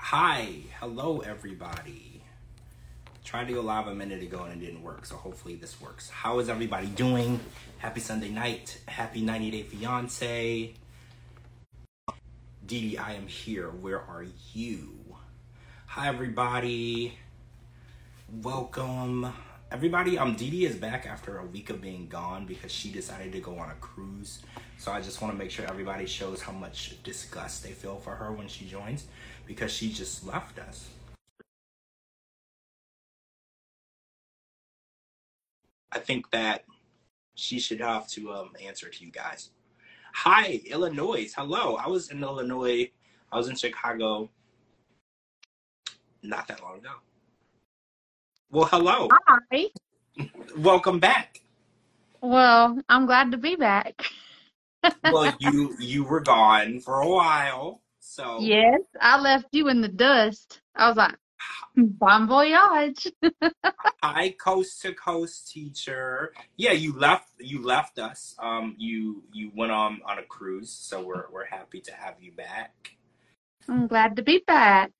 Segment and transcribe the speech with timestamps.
[0.00, 2.22] Hi, hello everybody.
[3.24, 6.08] Tried to go live a minute ago and it didn't work, so hopefully this works.
[6.08, 7.40] How is everybody doing?
[7.76, 8.80] Happy Sunday night.
[8.86, 10.74] Happy 90 Day Fiance.
[12.64, 13.68] Dee, I am here.
[13.68, 14.94] Where are you?
[15.88, 17.18] Hi everybody.
[18.32, 19.30] Welcome.
[19.70, 23.40] Everybody, um Dee is back after a week of being gone because she decided to
[23.40, 24.40] go on a cruise.
[24.78, 28.14] So I just want to make sure everybody shows how much disgust they feel for
[28.14, 29.04] her when she joins
[29.48, 30.90] because she just left us.
[35.90, 36.64] I think that
[37.34, 39.50] she should have to um, answer to you guys.
[40.12, 41.32] Hi, Illinois.
[41.34, 41.76] Hello.
[41.76, 42.90] I was in Illinois.
[43.32, 44.28] I was in Chicago
[46.22, 46.90] not that long ago.
[48.50, 49.08] Well, hello.
[49.26, 49.66] Hi.
[50.58, 51.40] Welcome back.
[52.20, 54.04] Well, I'm glad to be back.
[55.02, 57.82] Well, you you were gone for a while.
[58.18, 60.60] So Yes, I left you in the dust.
[60.74, 61.14] I was like,
[61.76, 63.06] bon voyage.
[64.02, 66.32] hi coast to coast teacher.
[66.56, 68.34] Yeah, you left you left us.
[68.40, 72.32] Um you you went on on a cruise, so we're we're happy to have you
[72.32, 72.96] back.
[73.68, 74.90] I'm glad to be back.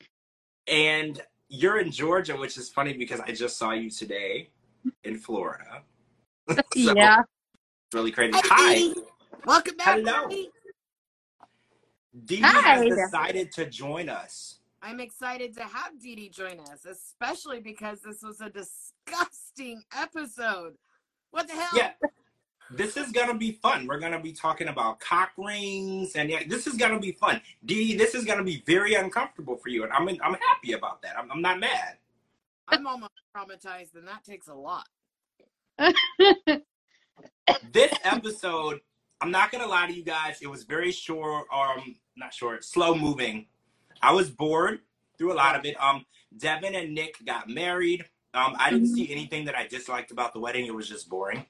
[0.69, 4.51] And you're in Georgia, which is funny because I just saw you today
[5.03, 5.83] in Florida.
[6.55, 7.19] So Yeah.
[7.19, 8.39] it's really crazy.
[8.39, 8.95] Hey, Hi.
[9.45, 10.29] Welcome back, Hello.
[10.29, 10.51] Dee.
[12.25, 12.84] Dee Dee Hi.
[12.84, 14.56] has decided to join us.
[14.83, 20.75] I'm excited to have Dee Dee join us, especially because this was a disgusting episode.
[21.31, 21.70] What the hell?
[21.75, 21.92] Yeah.
[22.70, 23.86] This is gonna be fun.
[23.86, 27.41] We're gonna be talking about cock rings, and yeah, this is gonna be fun.
[27.64, 31.19] Dee, this is gonna be very uncomfortable for you, and I'm I'm happy about that.
[31.19, 31.97] I'm, I'm not mad.
[32.69, 34.86] I'm almost traumatized, and that takes a lot.
[37.73, 38.81] This episode,
[39.20, 40.38] I'm not gonna lie to you guys.
[40.42, 43.47] It was very short, um, not short, slow moving.
[44.00, 44.80] I was bored
[45.16, 45.80] through a lot of it.
[45.83, 46.05] Um,
[46.36, 48.05] Devin and Nick got married.
[48.34, 50.67] Um, I didn't see anything that I disliked about the wedding.
[50.67, 51.46] It was just boring.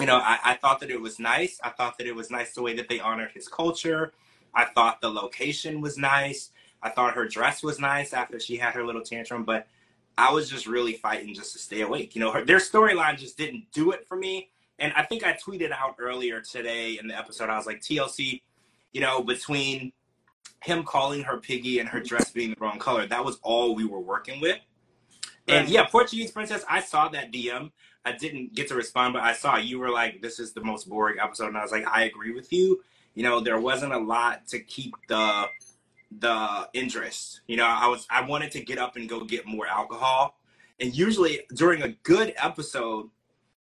[0.00, 1.60] You know, I, I thought that it was nice.
[1.62, 4.12] I thought that it was nice the way that they honored his culture.
[4.52, 6.50] I thought the location was nice.
[6.82, 9.68] I thought her dress was nice after she had her little tantrum, but
[10.18, 12.14] I was just really fighting just to stay awake.
[12.14, 14.50] You know, her, their storyline just didn't do it for me.
[14.78, 18.42] And I think I tweeted out earlier today in the episode, I was like, TLC,
[18.92, 19.92] you know, between
[20.62, 23.84] him calling her piggy and her dress being the wrong color, that was all we
[23.84, 24.58] were working with.
[25.46, 27.70] And yeah, Portuguese Princess, I saw that DM.
[28.04, 30.88] I didn't get to respond, but I saw you were like, this is the most
[30.88, 31.48] boring episode.
[31.48, 32.82] And I was like, I agree with you.
[33.14, 35.46] You know, there wasn't a lot to keep the
[36.20, 37.40] the interest.
[37.46, 40.38] You know, I was I wanted to get up and go get more alcohol.
[40.80, 43.10] And usually during a good episode,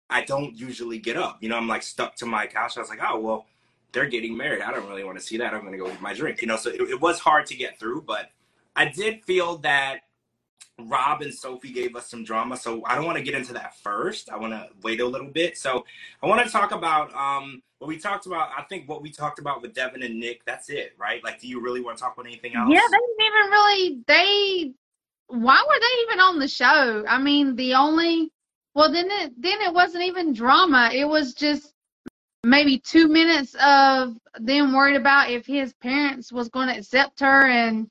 [0.09, 1.37] I don't usually get up.
[1.41, 2.77] You know, I'm like stuck to my couch.
[2.77, 3.45] I was like, oh well,
[3.91, 4.61] they're getting married.
[4.61, 5.53] I don't really want to see that.
[5.53, 6.41] I'm gonna go get my drink.
[6.41, 8.29] You know, so it, it was hard to get through, but
[8.75, 10.01] I did feel that
[10.79, 12.55] Rob and Sophie gave us some drama.
[12.55, 14.29] So I don't want to get into that first.
[14.29, 15.57] I want to wait a little bit.
[15.57, 15.83] So
[16.21, 18.49] I want to talk about um what we talked about.
[18.57, 20.45] I think what we talked about with Devin and Nick.
[20.45, 21.23] That's it, right?
[21.23, 22.69] Like, do you really want to talk about anything else?
[22.71, 24.73] Yeah, they didn't even really they
[25.27, 27.03] why were they even on the show?
[27.07, 28.31] I mean, the only
[28.77, 30.91] well then it then it wasn't even drama.
[30.93, 31.73] It was just
[32.43, 37.47] maybe two minutes of them worried about if his parents was going to accept her
[37.47, 37.89] and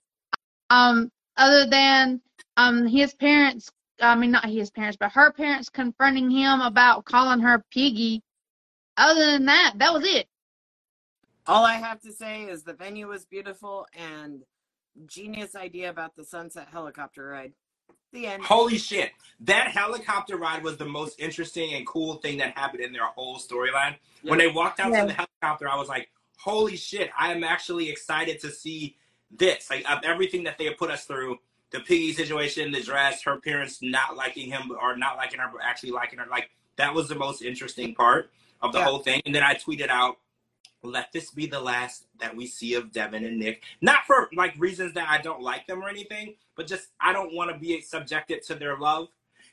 [0.70, 2.20] um other than
[2.56, 3.68] um his parents
[4.00, 8.22] I mean not his parents but her parents confronting him about calling her piggy.
[8.96, 10.28] Other than that, that was it.
[11.48, 14.42] All I have to say is the venue was beautiful and
[15.06, 17.54] genius idea about the sunset helicopter ride.
[18.12, 18.42] The end.
[18.42, 19.12] Holy shit.
[19.40, 23.36] That helicopter ride was the most interesting and cool thing that happened in their whole
[23.38, 23.96] storyline.
[24.22, 25.02] When they walked out Yeah.
[25.02, 28.96] to the helicopter, I was like, holy shit, I am actually excited to see
[29.30, 29.68] this.
[29.68, 31.38] Like, of everything that they have put us through
[31.70, 35.62] the piggy situation, the dress, her parents not liking him or not liking her, but
[35.62, 36.26] actually liking her.
[36.26, 38.30] Like, that was the most interesting part
[38.62, 38.84] of the Yeah.
[38.84, 39.20] whole thing.
[39.26, 40.18] And then I tweeted out,
[40.86, 43.62] let this be the last that we see of Devin and Nick.
[43.80, 47.34] Not for like reasons that I don't like them or anything, but just I don't
[47.34, 49.08] want to be subjected to their love.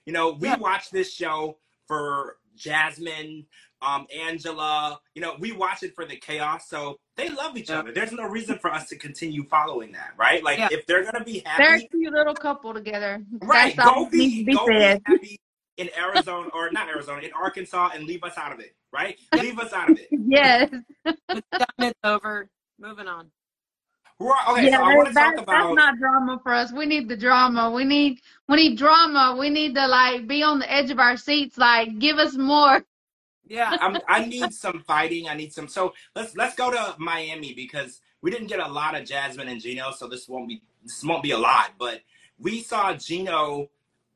[0.05, 0.57] You know, we Yeah.
[0.57, 1.57] watch this show
[1.87, 3.45] for Jasmine,
[3.81, 4.99] um, Angela.
[5.15, 6.69] You know, we watch it for the chaos.
[6.69, 7.79] So they love each Yeah.
[7.79, 7.91] other.
[7.91, 10.43] There's no reason for us to continue following that, right?
[10.43, 10.69] Like Yeah.
[10.71, 13.23] if they're gonna be happy, They're a cute little couple together.
[13.41, 13.75] right?
[13.75, 14.73] That's Go be to be go be
[15.05, 15.39] happy
[15.77, 19.17] in Arizona or not Arizona, in Arkansas, and leave us out of it, right?
[19.35, 20.07] Leave us out of it.
[20.25, 20.69] Yes.
[21.05, 21.67] It's done.
[21.79, 22.49] It's over.
[22.79, 23.29] Moving on.
[24.19, 26.71] Right, Okay, yeah, so I want to that, talk that's not drama for us.
[26.71, 27.71] We need the drama.
[27.71, 29.35] We need we need drama.
[29.37, 31.57] We need to like be on the edge of our seats.
[31.57, 32.85] Like, give us more.
[33.45, 33.75] Yeah.
[33.81, 35.27] I'm, I need some fighting.
[35.27, 35.67] I need some.
[35.67, 39.59] So let's let's go to Miami because we didn't get a lot of Jasmine and
[39.59, 42.01] Gino, so this won't be this won't be a lot, but
[42.39, 43.69] we saw Gino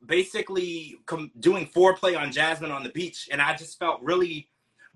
[0.04, 4.48] basically com- doing foreplay on Jasmine on the beach, and I just felt really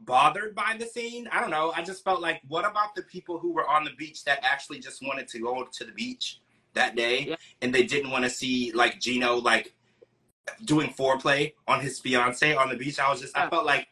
[0.04, 1.28] bothered by the scene.
[1.32, 1.72] I don't know.
[1.76, 4.80] I just felt like, what about the people who were on the beach that actually
[4.80, 6.40] just wanted to go to the beach
[6.74, 7.36] that day, Yeah.
[7.60, 9.74] and they didn't want to see like Gino like
[10.64, 12.98] doing foreplay on his fiance on the beach?
[12.98, 13.88] I was just, I felt like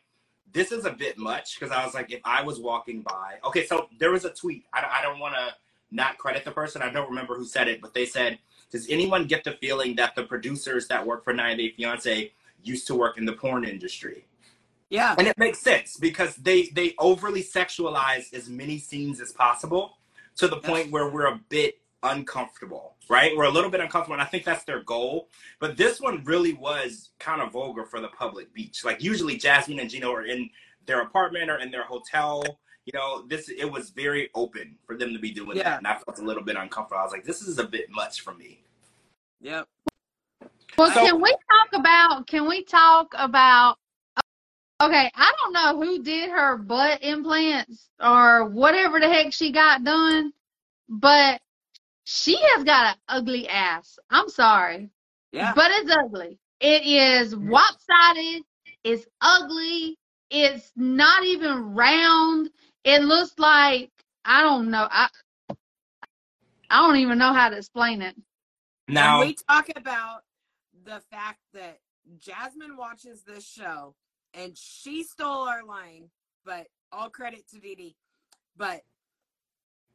[0.52, 3.66] this is a bit much because I was like, if I was walking by, okay,
[3.66, 4.64] so there was a tweet.
[4.72, 5.54] I, I don't want to
[5.92, 6.82] not credit the person.
[6.82, 8.38] I don't remember who said it, but they said,
[8.70, 12.86] does anyone get the feeling that the producers that work for 90 Day Fiance used
[12.86, 14.24] to work in the porn industry?
[14.90, 15.14] Yeah.
[15.16, 19.98] And it makes sense because they they overly sexualize as many scenes as possible
[20.36, 23.36] to the point where we're a bit uncomfortable, right?
[23.36, 25.28] We're a little bit uncomfortable, and I think that's their goal.
[25.60, 28.84] But this one really was kind of vulgar for the public beach.
[28.84, 30.50] Like usually Jasmine and Gino are in
[30.86, 32.42] their apartment or in their hotel.
[32.86, 35.64] You know, this it was very open for them to be doing Yeah.
[35.64, 35.78] that.
[35.78, 36.98] And I felt a little bit uncomfortable.
[37.00, 38.64] I was like, this is a bit much for me.
[39.40, 39.68] Yep.
[40.78, 42.26] Well, So- can we talk about?
[42.26, 43.76] Can we talk about?
[44.80, 49.84] Okay, I don't know who did her butt implants or whatever the heck she got
[49.84, 50.32] done,
[50.88, 51.42] but
[52.04, 53.98] she has got an ugly ass.
[54.08, 54.88] I'm sorry,
[55.32, 55.52] Yeah.
[55.54, 56.38] but it's ugly.
[56.60, 57.50] It is mm.
[57.50, 58.42] lopsided.
[58.82, 59.98] It's ugly.
[60.30, 62.50] It's not even round.
[62.84, 63.90] It looks like
[64.24, 64.88] I don't know.
[64.90, 65.08] I
[66.70, 68.16] I don't even know how to explain it.
[68.88, 70.22] Now and we talk about
[70.84, 71.80] the fact that
[72.18, 73.94] Jasmine watches this show
[74.34, 76.10] and she stole our line,
[76.44, 77.96] but all credit to Dee Dee.
[78.56, 78.82] But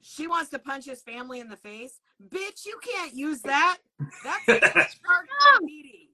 [0.02, 2.00] she wants to punch his family in the face.
[2.30, 3.78] Bitch, you can't use that.
[4.24, 6.10] That's charged by Dee Dee.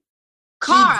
[0.62, 0.98] Kara,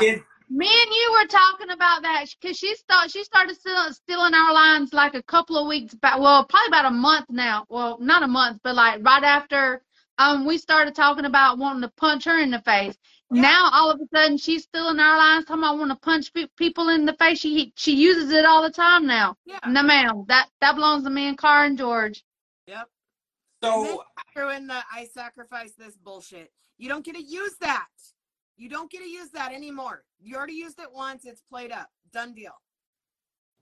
[0.50, 4.52] Me and you were talking about that because she start she started stealing, stealing our
[4.52, 6.18] lines like a couple of weeks back.
[6.18, 7.64] Well, probably about a month now.
[7.68, 9.82] Well, not a month, but like right after
[10.18, 12.96] um we started talking about wanting to punch her in the face.
[13.32, 13.42] Yeah.
[13.42, 16.48] Now all of a sudden she's stealing our lines, talking about wanting to punch pe-
[16.56, 17.38] people in the face.
[17.38, 19.36] She she uses it all the time now.
[19.46, 19.58] Yeah.
[19.66, 22.22] No, ma'am, that that belongs to me and Car and George.
[22.66, 22.88] Yep.
[23.62, 26.52] so Throw in the I sacrifice this bullshit.
[26.78, 27.86] You don't get to use that.
[28.56, 30.04] You don't get to use that anymore.
[30.20, 31.24] You already used it once.
[31.24, 31.88] It's played up.
[32.12, 32.52] Done deal.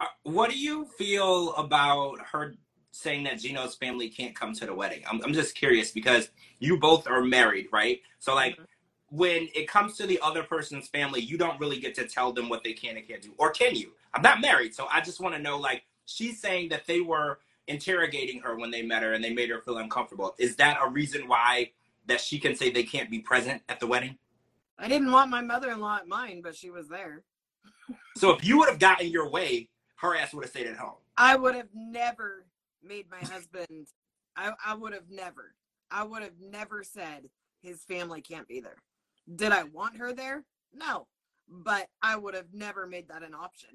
[0.01, 2.55] Uh, What do you feel about her
[2.93, 5.03] saying that Gino's family can't come to the wedding?
[5.09, 8.01] I'm, I'm just curious because you both are married, right?
[8.19, 8.65] So, like, Mhm.
[9.11, 12.49] When it comes to the other person's family, you don't really get to tell them
[12.49, 13.33] what they can and can't do.
[13.39, 13.93] Or can you?
[14.15, 17.41] I'm not married, so I just want to know, like, she's saying that they were
[17.67, 20.35] interrogating her when they met her and they made her feel uncomfortable.
[20.39, 21.71] Is that a reason why
[22.07, 24.17] that she can say they can't be present at the wedding?
[24.79, 27.23] I didn't want my mother-in-law at mine, but she was there.
[28.17, 30.95] So, if you would have gotten your way, her ass would have stayed at home.
[31.17, 32.47] I would have never
[32.83, 33.89] made my husband.
[34.37, 35.55] I, I would have never.
[35.91, 37.29] I would have never said
[37.61, 38.77] his family can't be there.
[39.37, 40.45] Did I want her there?
[40.73, 41.07] No,
[41.49, 43.71] but I would have never made that an option.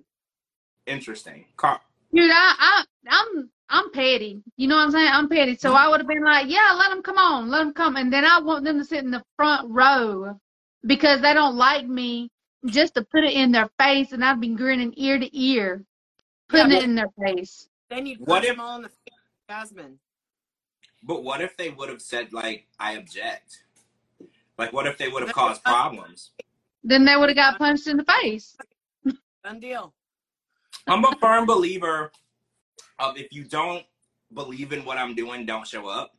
[0.86, 1.45] Interesting.
[1.57, 1.81] Car-
[2.13, 4.42] Dude, I, I, I'm, I'm petty.
[4.57, 5.09] You know what I'm saying?
[5.12, 5.56] I'm petty.
[5.56, 5.77] So mm-hmm.
[5.77, 8.24] I would have been like, yeah, let them come on, let them come, and then
[8.24, 10.39] I want them to sit in the front row
[10.86, 12.30] because they don't like me,
[12.68, 15.83] just to put it in their face, and I've been grinning ear to ear,
[16.50, 17.68] putting Yeah, it in their face.
[17.89, 19.19] Then you'd What them all in the face,
[19.50, 20.00] Jasmine.
[21.04, 23.65] But what if they would have said like I object?
[24.57, 26.31] Like what if they would have caused problems?
[26.83, 28.56] Then they would have got punched in the face.
[29.44, 29.94] Done deal.
[30.88, 32.12] I'm a firm believer
[33.00, 33.83] of if you don't
[34.33, 36.16] believe in what I'm doing, don't show up.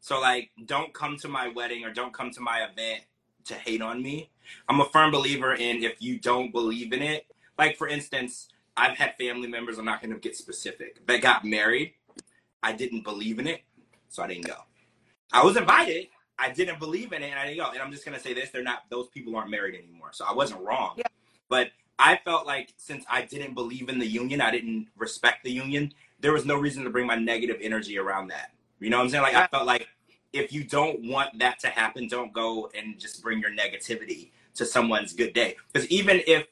[0.00, 3.04] So like don't come to my wedding or don't come to my event
[3.46, 4.30] to hate on me.
[4.68, 7.26] I'm a firm believer in if you don't believe in it.
[7.58, 11.94] Like for instance, I've had family members, I'm not gonna get specific, that got married.
[12.62, 13.62] I didn't believe in it,
[14.08, 14.56] so I didn't go.
[15.32, 16.08] I was invited.
[16.38, 17.70] I didn't believe in it, and I didn't go.
[17.70, 20.10] And I'm just gonna say this: they're not; those people aren't married anymore.
[20.12, 20.94] So I wasn't wrong.
[20.96, 21.04] Yeah.
[21.48, 25.50] But I felt like since I didn't believe in the union, I didn't respect the
[25.50, 25.92] union.
[26.20, 28.52] There was no reason to bring my negative energy around that.
[28.80, 29.22] You know what I'm saying?
[29.22, 29.88] Like I felt like
[30.32, 34.66] if you don't want that to happen, don't go and just bring your negativity to
[34.66, 35.56] someone's good day.
[35.72, 36.46] Because even if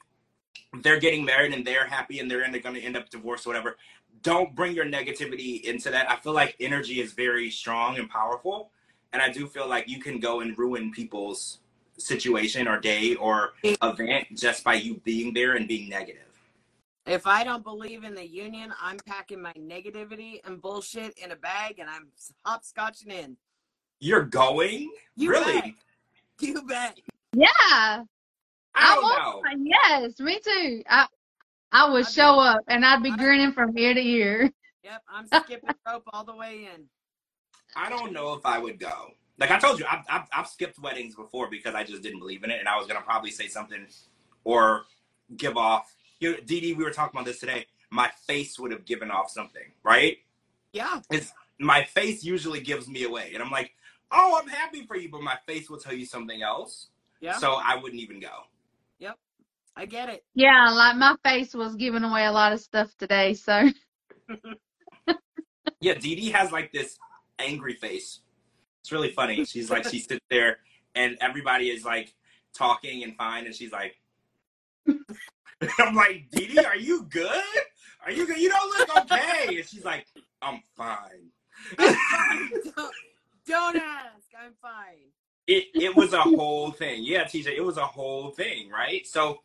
[0.81, 3.77] they're getting married and they're happy and they're going to end up divorced or whatever,
[4.21, 6.09] don't bring your negativity into that.
[6.09, 8.71] I feel like energy is very strong and powerful.
[9.15, 11.59] And I do feel like you can go and ruin people's
[11.97, 16.21] situation or day or event just by you being there and being negative.
[17.05, 21.37] If I don't believe in the union, I'm packing my negativity and bullshit in a
[21.37, 22.09] bag and I'm
[22.45, 23.37] hopscotching in.
[24.01, 24.91] You're going?
[25.15, 25.61] You really?
[25.61, 25.71] bet.
[26.41, 26.99] You bet.
[27.31, 28.03] Yeah, I
[28.75, 29.45] I don't want.
[29.45, 29.63] know.
[29.87, 30.83] Yes, me too.
[30.89, 31.05] I,
[31.71, 34.51] I would I'd show up and I'd be I'd- grinning from ear to ear.
[34.83, 36.83] Yep, I'm skipping rope all the way in.
[37.75, 39.11] I don't know if I would go.
[39.37, 42.43] like I told you, I've, I've, I've skipped weddings before because I just didn't believe
[42.43, 43.85] in it, and I was gonna probably say something
[44.43, 44.85] or
[45.37, 45.93] give off.
[46.19, 47.65] You know, Dee Dee, we were talking about this today.
[47.91, 50.17] My face would have given off something, right?
[50.71, 51.01] Yeah.
[51.11, 53.71] It's my face usually gives me away, and I'm like,
[54.11, 56.87] oh, I'm happy for you, but my face will tell you something else.
[57.21, 57.37] Yeah.
[57.37, 58.43] So I wouldn't even go.
[58.99, 59.17] Yep.
[59.75, 60.23] I get it.
[60.33, 63.69] Yeah, like my face was giving away a lot of stuff today, so
[65.81, 66.97] Yeah, Dee Dee has like this
[67.39, 68.19] angry face.
[68.81, 69.45] It's really funny.
[69.45, 70.57] She's like, she sits there
[70.95, 72.13] and everybody is like
[72.53, 73.99] talking and fine, and she's like,
[74.87, 77.43] I'm like, Dee Dee, are you good?
[78.05, 78.37] Are you good?
[78.37, 79.57] You don't look okay.
[79.57, 80.07] And she's like,
[80.41, 81.29] I'm fine.
[81.77, 81.97] don't,
[83.47, 84.27] don't ask.
[84.37, 85.09] I'm fine.
[85.47, 87.03] it it was a whole thing.
[87.03, 89.05] Yeah, TJ, it was a whole thing, right?
[89.05, 89.41] So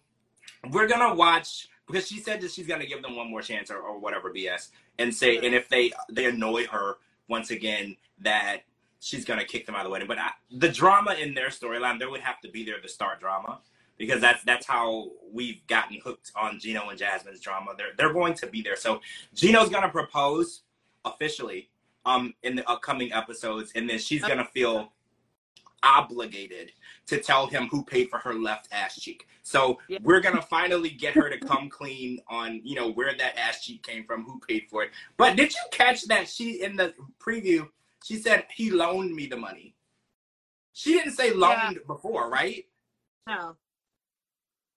[0.71, 3.79] we're gonna watch because she said that she's gonna give them one more chance or,
[3.79, 4.69] or whatever BS
[4.99, 6.97] and say and if they they annoy her
[7.31, 8.59] once again that
[9.01, 10.09] she's gonna kick them out of the wedding.
[10.09, 13.21] But I, the drama in their storyline, there would have to be there to start
[13.21, 13.61] drama
[13.97, 17.73] because that's that's how we've gotten hooked on Gino and Jasmine's drama.
[17.79, 18.77] They're they're going to be there.
[18.77, 19.01] So
[19.35, 20.63] Gino's gonna propose
[21.05, 21.71] officially
[22.05, 24.93] um in the upcoming episodes, and then she's gonna feel
[25.83, 26.73] obligated
[27.07, 29.27] to tell him who paid for her left ass cheek.
[29.43, 29.99] So Yeah.
[30.03, 33.83] we're gonna finally get her to come clean on you know where that ass cheek
[33.83, 34.93] came from, who paid for it.
[35.17, 37.69] But did you catch that she in the preview?
[38.05, 39.75] She said he loaned me the money.
[40.73, 42.67] She didn't say loaned before, right?
[43.27, 43.57] No.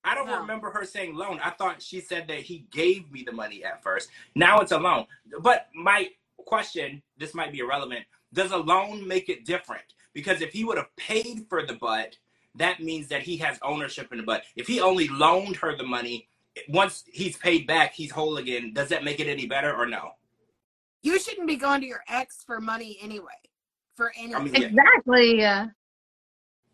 [0.04, 0.40] I don't No.
[0.42, 1.40] remember her saying loan.
[1.40, 4.10] I thought she said that he gave me the money at first.
[4.36, 5.08] Now it's a loan.
[5.40, 9.94] But my question, this might be irrelevant, does a loan make it different?
[10.14, 12.18] Because if he would have paid for the butt,
[12.56, 14.44] that means that he has ownership in the butt.
[14.56, 16.30] If he only loaned her the money,
[16.70, 18.74] once he's paid back, he's whole again.
[18.74, 20.12] Does that make it any better or no?
[21.02, 23.32] You shouldn't be going to your ex for money anyway.
[23.96, 24.34] For any.
[24.34, 24.68] I mean, Yeah.
[24.68, 25.70] exactly.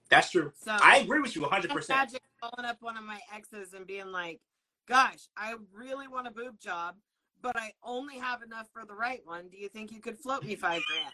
[0.09, 0.51] That's true.
[0.59, 1.89] so I agree with you 100%.
[1.89, 4.39] imagine calling up one of my exes and being like,
[4.87, 6.95] "Gosh, I really want a boob job,
[7.41, 9.49] but I only have enough for the right one.
[9.49, 11.13] Do you think you could float me five grand?"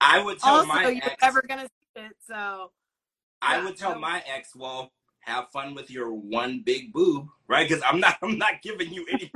[0.00, 1.16] I would tell Also, my you're ex.
[1.22, 2.72] never gonna see it, so
[3.42, 7.28] I Yeah, would tell so- my ex, well, have fun with your one big boob,
[7.46, 7.68] right?
[7.68, 9.30] Because I'm not, I'm not giving you any.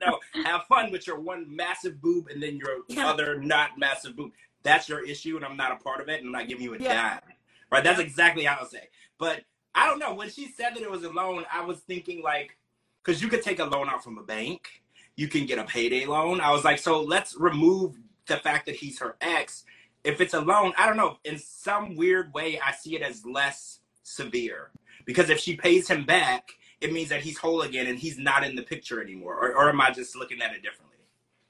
[0.00, 3.08] no, have fun with your one massive boob and then your Yeah.
[3.08, 4.32] other not massive boob.
[4.62, 6.74] That's your issue, and I'm not a part of it, and I'm not giving you
[6.74, 7.20] a Yeah.
[7.20, 7.32] dime,
[7.70, 7.82] right?
[7.82, 8.88] That's exactly how I say.
[9.16, 10.12] But I don't know.
[10.14, 12.58] When she said that it was a loan, I was thinking like,
[13.02, 14.82] because you could take a loan out from a bank,
[15.16, 16.40] you can get a payday loan.
[16.40, 17.96] I was like, so let's remove
[18.26, 19.64] the fact that he's her ex.
[20.04, 21.18] If it's a loan, I don't know.
[21.24, 24.70] In some weird way, I see it as less severe
[25.04, 28.44] because if she pays him back, it means that he's whole again and he's not
[28.44, 29.34] in the picture anymore.
[29.34, 30.96] Or, or am I just looking at it differently?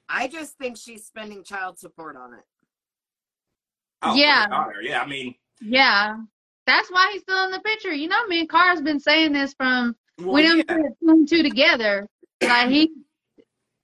[0.09, 2.45] I just think she's spending child support on it.
[4.03, 4.47] Oh, Yeah.
[4.83, 5.03] Yeah.
[5.03, 6.17] I mean, yeah.
[6.67, 7.93] That's why he's still in the picture.
[7.93, 10.77] You know, me and Car's been saying this from well, we don't yeah.
[10.77, 12.09] put two and two together.
[12.43, 12.93] Like he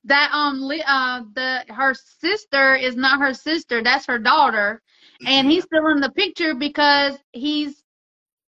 [0.06, 4.80] that um uh the her sister is not her sister, that's her daughter.
[5.26, 7.82] And he's still in the picture because he's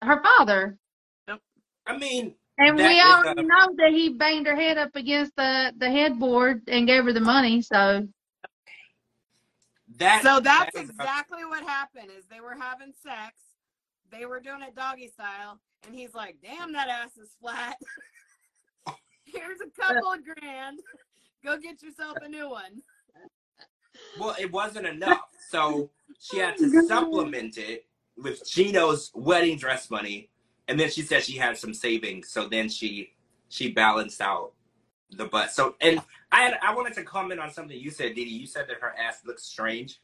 [0.02, 0.78] her father.
[1.86, 5.36] I mean, And we is, already uh, know that he banged her head up against
[5.36, 8.08] the, the headboard and gave her the money, so
[9.98, 10.22] that.
[10.22, 12.08] So that's that is a- exactly what happened.
[12.16, 13.34] Is they were having sex,
[14.10, 17.76] they were doing it doggy style, and he's like, "Damn, that ass is flat.
[19.24, 20.78] Here's a couple of grand.
[21.44, 22.82] Go get yourself a new one."
[24.18, 25.20] Well, it wasn't enough.
[25.50, 27.86] So she had to oh supplement it
[28.16, 30.30] with Gino's wedding dress money.
[30.68, 32.28] And then she said she had some savings.
[32.28, 33.12] So then she
[33.48, 34.52] she balanced out
[35.10, 35.52] the butt.
[35.52, 36.00] So and
[36.32, 38.30] I had I wanted to comment on something you said, Dee Dee.
[38.30, 40.00] You said that her ass looks strange.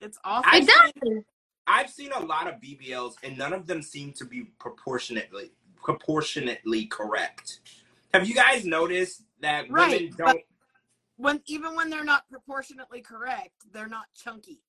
[0.00, 0.50] It's awful.
[0.52, 0.66] I- it
[1.02, 1.22] does.
[1.70, 6.86] I've seen a lot of BBLs and none of them seem to be proportionately proportionately
[6.86, 7.60] correct.
[8.14, 10.40] Have you guys noticed that Right, women don't
[11.18, 14.62] when even when they're not proportionately correct, they're not chunky.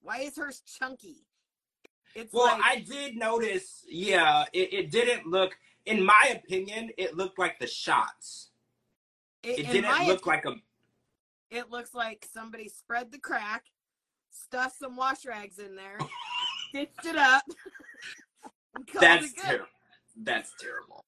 [0.00, 1.26] Why is hers chunky?
[2.14, 5.56] It's Well, like I did notice, yeah, it, it didn't look,
[5.86, 8.50] in my opinion, it looked like the shots.
[9.42, 10.54] it, It didn't look opinion, like a,
[11.50, 13.64] it looks like somebody spread the crack,
[14.30, 15.98] stuffed some wash rags in there,
[16.70, 17.42] stitched it up.
[18.98, 19.66] that's it terrible.
[20.16, 21.04] That's terrible.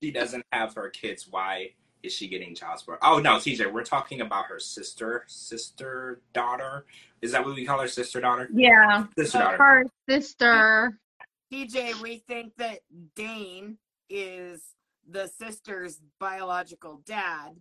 [0.00, 1.26] She doesn't have her kids.
[1.28, 1.70] Why
[2.02, 2.98] is she getting child support?
[3.02, 6.84] Oh, no, TJ, we're talking about her sister, sister, daughter.
[7.20, 8.48] Is that what we call her, sister, daughter?
[8.52, 9.06] Yeah.
[9.16, 9.56] Sister, Uh, daughter.
[9.58, 10.98] Her sister.
[11.52, 12.80] TJ, we think that
[13.14, 13.78] Dane
[14.08, 14.74] is
[15.08, 17.60] the sister's biological dad,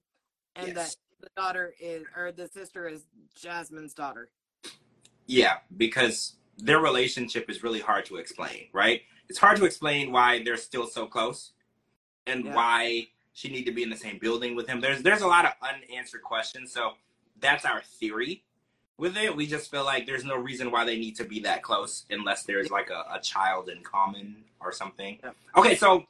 [0.56, 0.76] and Yes.
[0.76, 3.06] that the daughter is, or the sister is
[3.36, 4.32] Jasmine's daughter.
[5.28, 9.04] Yeah, because their relationship is really hard to explain, right?
[9.30, 11.54] It's hard to explain why they're still so close
[12.28, 12.56] and Yeah.
[12.56, 14.82] why she need to be in the same building with him.
[14.82, 16.72] There's there's a lot of unanswered questions.
[16.72, 16.94] So
[17.40, 18.44] that's our theory
[18.98, 19.36] with it.
[19.36, 22.44] We just feel like there's no reason why they need to be that close unless
[22.44, 25.18] there's like a, a child in common or something.
[25.24, 25.32] Yeah.
[25.58, 26.06] Okay, so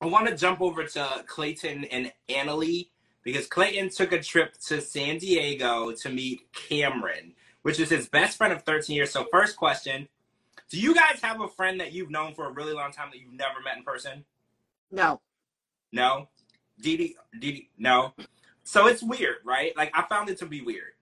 [0.00, 2.88] I want to jump over to Clayton and Anali
[3.22, 8.38] because Clayton took a trip to San Diego to meet Cameron, which is his best
[8.38, 9.10] friend of 13 years.
[9.10, 10.08] So, first question
[10.70, 13.20] Do you guys have a friend that you've known for a really long time that
[13.20, 14.24] you've never met in person?
[14.90, 15.20] No.
[15.92, 16.28] No?
[16.80, 18.14] Dee Dee, Didi, no.
[18.64, 19.76] So it's weird, right?
[19.76, 20.92] Like, I found it to be weird.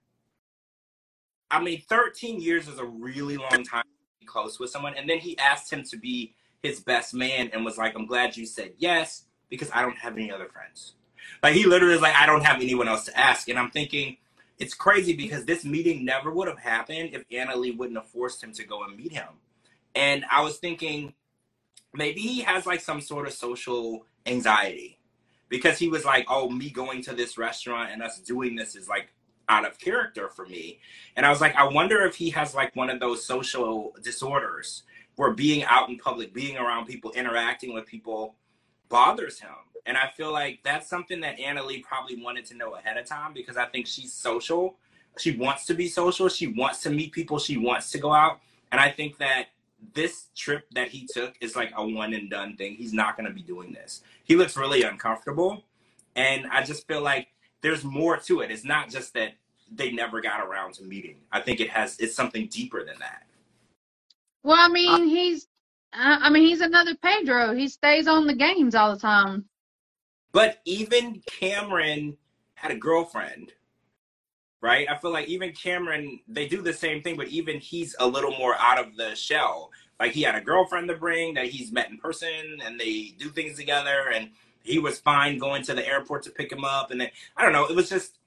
[1.51, 4.95] I mean, 13 years is a really long time to be close with someone.
[4.97, 8.37] And then he asked him to be his best man and was like, I'm glad
[8.37, 10.95] you said yes because I don't have any other friends.
[11.43, 13.49] Like, he literally is like, I don't have anyone else to ask.
[13.49, 14.17] And I'm thinking,
[14.59, 18.53] it's crazy because this meeting never would have happened if Anali wouldn't have forced him
[18.53, 19.29] to go and meet him.
[19.95, 21.15] And I was thinking,
[21.95, 24.99] maybe he has like some sort of social anxiety
[25.49, 28.89] because he was like, oh, me going to this restaurant and us doing this is
[28.89, 29.13] like
[29.49, 30.81] out of character for me.
[31.15, 34.83] And I was like, I wonder if he has like one of those social disorders
[35.15, 38.35] where being out in public, being around people, interacting with people
[38.89, 39.51] bothers him.
[39.87, 43.33] And I feel like that's something that Anali probably wanted to know ahead of time
[43.33, 44.77] because I think she's social.
[45.19, 46.29] She wants to be social.
[46.29, 47.39] She wants to meet people.
[47.39, 48.41] She wants to go out.
[48.73, 49.47] And I think that
[49.95, 52.75] this trip that he took is like a one and done thing.
[52.75, 54.03] He's not going to be doing this.
[54.25, 55.65] He looks really uncomfortable.
[56.15, 57.29] And I just feel like
[57.61, 58.51] there's more to it.
[58.51, 59.35] It's not just that
[59.73, 61.17] they never got around to meeting.
[61.33, 63.27] I think it has, it's something deeper than that.
[64.43, 65.49] Well, I mean, he's,
[65.93, 67.55] uh, I mean, he's another Pedro.
[67.55, 69.47] He stays on the games all the time.
[70.33, 72.17] But even Cameron
[72.55, 73.53] had a girlfriend,
[74.67, 74.91] right?
[74.91, 78.33] I feel like even Cameron, they do the same thing, but even he's a little
[78.33, 79.71] more out of the shell.
[80.01, 83.31] Like he had a girlfriend to bring that he's met in person and they do
[83.31, 84.31] things together and
[84.65, 86.91] he was fine going to the airport to pick him up.
[86.91, 88.19] And then, I don't know, it was just,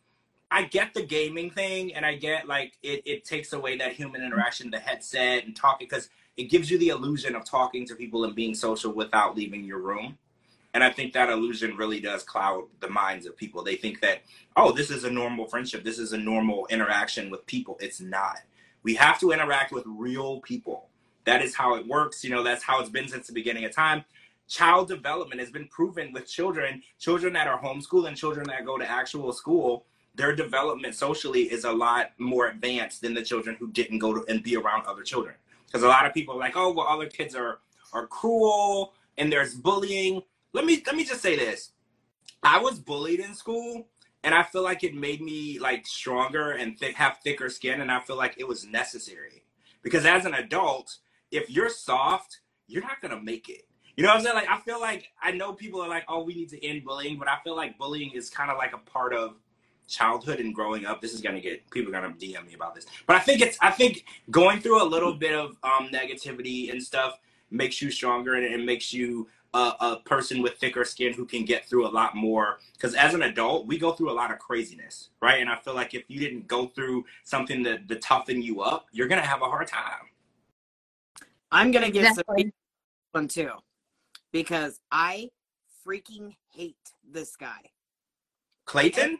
[0.50, 4.24] I get the gaming thing and I get like it, it takes away that human
[4.24, 8.24] interaction, the headset and talking, because it gives you the illusion of talking to people
[8.24, 10.18] and being social without leaving your room.
[10.74, 13.64] And I think that illusion really does cloud the minds of people.
[13.64, 14.22] They think that,
[14.56, 15.84] oh, this is a normal friendship.
[15.84, 17.78] This is a normal interaction with people.
[17.80, 18.38] It's not.
[18.84, 20.90] We have to interact with real people.
[21.26, 22.24] That is how it works.
[22.24, 24.06] You know, that's how it's been since the beginning of time.
[24.48, 28.78] Child development has been proven with children, children that are homeschooled and children that go
[28.78, 29.86] to actual school.
[30.16, 34.26] Their development socially is a lot more advanced than the children who didn't go to
[34.28, 35.36] and be around other children.
[35.66, 37.60] Because a lot of people are like, oh, well, other kids are
[37.94, 40.22] are cruel and there's bullying
[40.54, 41.72] let me let me just say this.
[42.44, 43.88] I was bullied in school
[44.24, 47.92] and i feel like it made me like stronger and th- have thicker skin and
[47.92, 49.44] i feel like it was necessary.
[49.82, 50.98] Because as an adult
[51.32, 53.68] if you're soft you're not gonna make it.
[53.96, 54.36] You know what i'm saying?
[54.36, 57.18] Like i feel like i know people are like oh we need to end bullying
[57.18, 59.36] but i feel like bullying is kind of like a part of
[59.88, 61.02] childhood and growing up.
[61.02, 62.86] This is gonna get people gonna dm me about this.
[63.08, 66.82] But i think it's i think going through a little bit of um negativity and
[66.82, 67.18] stuff
[67.52, 71.44] makes you stronger and it makes you a, a person with thicker skin who can
[71.46, 72.60] get through a lot more.
[72.74, 75.42] Because as an adult, we go through a lot of craziness, right?
[75.42, 78.88] And I feel like if you didn't go through something that to toughen you up,
[78.92, 80.10] you're gonna have a hard time.
[81.52, 82.54] I'm gonna give some Exactly.
[83.12, 83.52] one too,
[84.32, 85.30] because I
[85.86, 87.72] freaking hate this guy.
[88.66, 89.18] Clayton,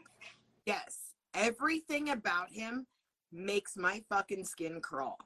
[0.66, 2.86] Yes, everything about him
[3.32, 5.18] makes my fucking skin crawl.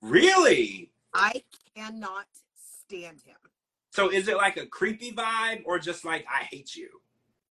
[0.00, 0.90] really?
[1.14, 1.44] I
[1.76, 2.26] cannot
[2.56, 3.36] stand him.
[3.92, 6.88] So is it like a creepy vibe or just like I hate you?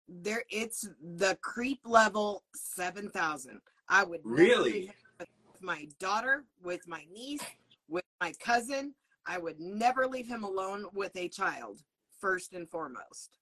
[0.08, 3.60] There, it's the creep level seven thousand.
[3.88, 4.90] I would Really?
[5.20, 5.28] with
[5.60, 7.44] my daughter, with my niece,
[7.86, 8.94] with my cousin.
[9.26, 11.80] I would never leave him alone with a child.
[12.18, 13.38] First and foremost.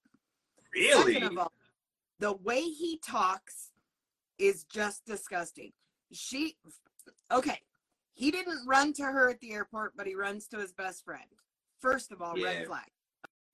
[0.74, 1.14] Really?
[1.14, 1.52] Second of all,
[2.18, 3.70] the way he talks
[4.38, 5.70] is just disgusting.
[6.12, 6.56] She,
[7.30, 7.60] okay,
[8.14, 11.22] he didn't run to her at the airport, but he runs to his best friend.
[11.80, 12.46] First of all, Yeah.
[12.46, 12.90] red flag.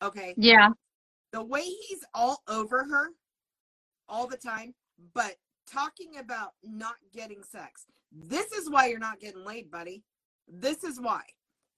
[0.03, 0.71] Okay, Yeah.
[1.33, 3.11] the way he's all over her
[4.09, 4.75] all the time,
[5.15, 5.37] but
[5.67, 7.87] talking about not getting sex.
[8.13, 10.05] This is why you're not getting laid, buddy.
[10.47, 11.25] This is why.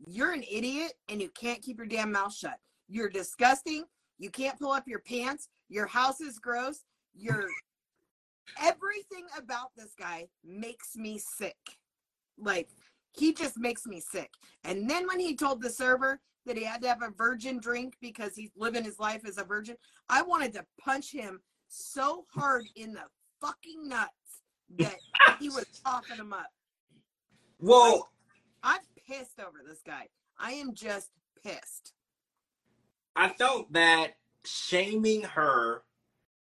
[0.06, 2.61] You're an idiot and you can't keep your damn mouth shut.
[2.88, 3.84] You're disgusting.
[4.18, 5.48] You can't pull up your pants.
[5.68, 6.84] Your house is gross.
[7.14, 7.48] You're
[8.61, 11.56] everything about this guy makes me sick.
[12.37, 12.68] Like
[13.12, 14.32] he just makes me sick.
[14.64, 17.94] And then when he told the server that he had to have a virgin drink
[18.00, 19.76] because he's living his life as a virgin,
[20.08, 23.04] I wanted to punch him so hard in the
[23.40, 24.42] fucking nuts
[24.78, 24.96] that
[25.38, 26.50] he was coughing him up.
[27.61, 28.11] Well,
[28.62, 30.08] I'm pissed over this guy.
[30.38, 31.11] I am just
[31.44, 31.92] pissed.
[33.14, 35.82] I felt that shaming her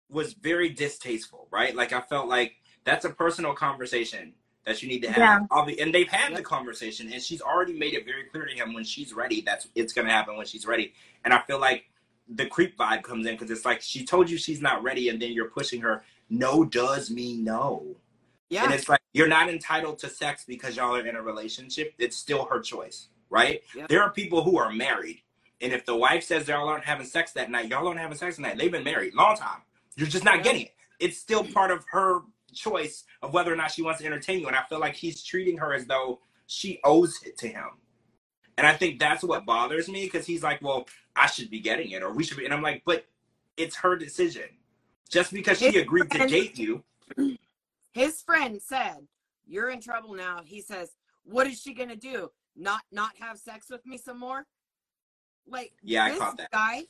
[0.09, 1.75] was very distasteful, right?
[1.75, 2.53] Like I felt like
[2.85, 4.35] that's a personal conversation
[4.67, 5.47] that you need to have.
[5.51, 5.75] Yeah.
[5.79, 8.85] And they've had the conversation, and she's already made it very clear to him when
[8.85, 9.41] she's ready.
[9.41, 10.93] That's it's gonna happen when she's ready.
[11.25, 11.85] And I feel like
[12.29, 15.23] the creep vibe comes in because it's like she told you she's not ready, and
[15.23, 16.03] then you're pushing her.
[16.29, 17.97] No does mean no.
[18.51, 18.65] Yeah.
[18.65, 21.95] And it's like you're not entitled to sex because y'all are in a relationship.
[21.99, 23.63] It's still her choice, right?
[23.75, 23.89] Yep.
[23.89, 25.23] There are people who are married,
[25.61, 28.37] and if the wife says y'all aren't having sex that night, y'all aren't having sex
[28.37, 28.59] that night.
[28.59, 29.61] They've been married long time.
[29.97, 30.75] You're just not getting it.
[30.99, 32.21] It's still part of her
[32.57, 34.47] choice of whether or not she wants to entertain you.
[34.49, 37.69] And I feel like he's treating her as though she owes it to him.
[38.59, 41.91] And I think that's what bothers me because he's like, well, I should be getting
[41.91, 42.45] it, or we should be.
[42.47, 43.07] And I'm like, but
[43.57, 44.45] it's her decision.
[45.09, 46.83] Just because she His agreed to date you,
[47.93, 49.07] His friend said,
[49.47, 50.91] "You're in trouble now." He says,
[51.25, 52.31] "What is she gonna do?
[52.55, 54.47] Not not have sex with me some more?"
[55.47, 56.51] Like Yeah, I this caught that.
[56.51, 56.83] guy.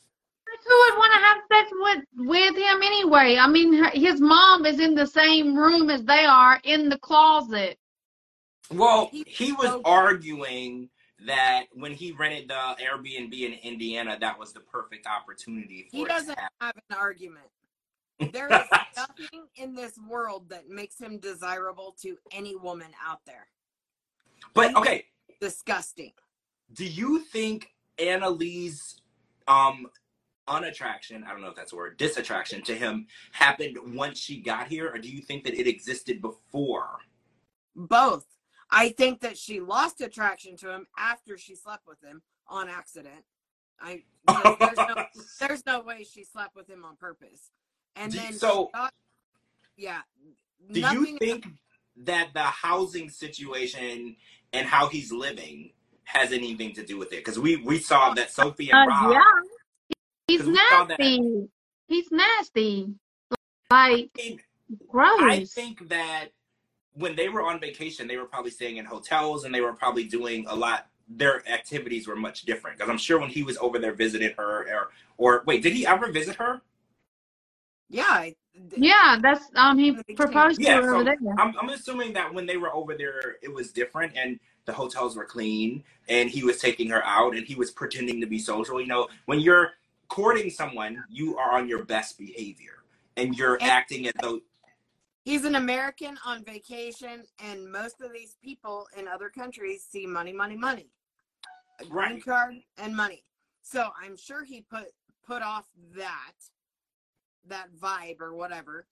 [0.66, 3.37] Who would want to have sex with with him anyway?
[3.38, 6.98] I mean, her- his mom is in the same room as they are in the
[6.98, 7.79] closet.
[8.72, 10.90] Well, He- he was arguing
[11.24, 16.00] that when he rented the Airbnb in Indiana, that was the perfect opportunity for him.
[16.00, 16.57] He to doesn't happen.
[16.61, 17.46] have an argument.
[18.33, 23.46] There is nothing in this world that makes him desirable to any woman out there.
[24.55, 25.07] But okay,
[25.40, 26.12] Disgusting.
[26.72, 29.00] do you think Anali's
[29.48, 29.87] um
[30.48, 34.68] unattraction, I don't know if that's a word, disattraction to him happened once she got
[34.68, 36.98] here, or do you think that it existed before?
[37.74, 38.24] Both.
[38.70, 43.24] I think that she lost attraction to him after she slept with him on accident.
[43.80, 45.04] I there's no,
[45.40, 47.50] there's no way she slept with him on purpose.
[47.94, 48.92] And Do- then so- got-
[49.76, 50.00] yeah.
[50.72, 51.46] Do you think
[51.98, 54.16] that the housing situation
[54.52, 55.72] and how he's living
[56.04, 57.16] has anything to do with it?
[57.18, 59.12] Because we we saw that Sophie and Uh, Rob.
[59.12, 59.22] yeah,
[60.26, 61.48] he's 'Cause we saw that- nasty.
[61.88, 62.94] He's nasty.
[63.70, 64.40] Like I mean,
[64.88, 65.20] gross.
[65.22, 66.26] I think that
[66.94, 70.04] when they were on vacation, they were probably staying in hotels and they were probably
[70.04, 70.86] doing a lot.
[71.08, 74.68] Their activities were much different because I'm sure when he was over there visiting her,
[74.72, 76.60] or or wait, did he ever visit her?
[77.88, 78.04] Yeah.
[78.08, 78.34] I-
[78.76, 79.78] yeah, that's um.
[79.78, 80.16] He In the beginning.
[80.32, 81.18] proposed to her so over there.
[81.38, 85.14] I'm, I'm assuming that when they were over there, it was different and the hotels
[85.14, 88.80] were clean and he was taking her out and he was pretending to be social.
[88.80, 89.72] You know, when you're
[90.08, 92.82] courting someone, you are on your best behavior
[93.16, 94.40] and you're And- acting as though
[95.24, 100.32] He's an American on vacation, and most of these people in other countries see money,
[100.32, 100.88] money, money.
[101.80, 103.24] A green card and money.
[103.60, 104.84] So I'm sure he put
[105.26, 105.66] put off
[105.96, 106.34] that
[107.48, 108.86] that vibe or whatever.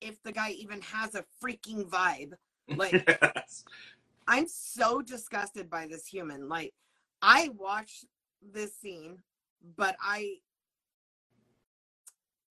[0.00, 2.34] If the guy even has a freaking vibe.
[2.68, 3.20] Like
[4.28, 6.48] I'm so disgusted by this human.
[6.48, 6.72] Like
[7.22, 8.06] I watched
[8.40, 9.18] this scene,
[9.76, 10.36] but I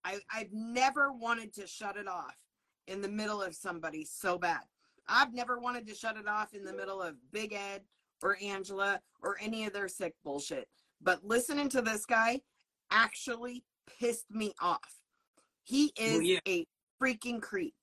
[0.04, 2.36] I I've never wanted to shut it off
[2.88, 4.62] in the middle of somebody so bad.
[5.08, 7.82] I've never wanted to shut it off in the middle of Big Ed
[8.22, 10.68] or Angela or any of their sick bullshit.
[11.02, 12.42] But listening to this guy
[12.92, 13.64] actually
[14.00, 14.96] pissed me off.
[15.64, 16.40] He is Well, yeah.
[16.48, 16.68] a
[17.02, 17.74] freaking creep.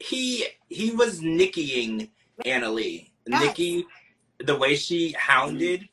[0.00, 2.10] he he was nickying
[2.44, 3.10] Anali.
[3.26, 3.40] Yes.
[3.46, 3.84] Nikki,
[4.38, 5.88] the way she hounded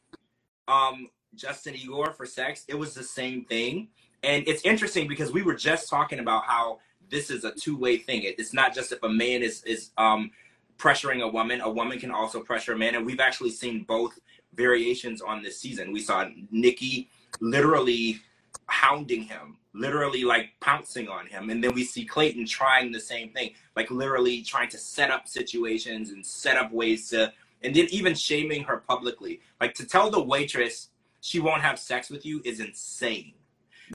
[0.67, 3.89] um Justin Igor for sex, it was the same thing.
[4.23, 6.79] And it's interesting because we were just talking about how
[7.09, 8.23] this is a two-way thing.
[8.23, 10.31] It, it's not just if a man is is um
[10.77, 12.95] pressuring a woman, a woman can also pressure a man.
[12.95, 14.17] And we've actually seen both
[14.53, 15.91] variations on this season.
[15.91, 17.09] We saw Nikki
[17.41, 18.19] literally
[18.67, 21.49] hounding him, literally like pouncing on him.
[21.49, 25.27] And then we see Clayton trying the same thing, like literally trying to set up
[25.27, 29.41] situations and set up ways to, and then even shaming her publicly.
[29.59, 30.89] Like to tell the waitress
[31.21, 33.33] she won't have sex with you is insane.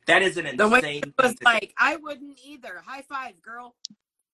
[0.07, 2.83] That is an The insane waitress thing was like, I wouldn't either.
[2.87, 3.75] High five, girl.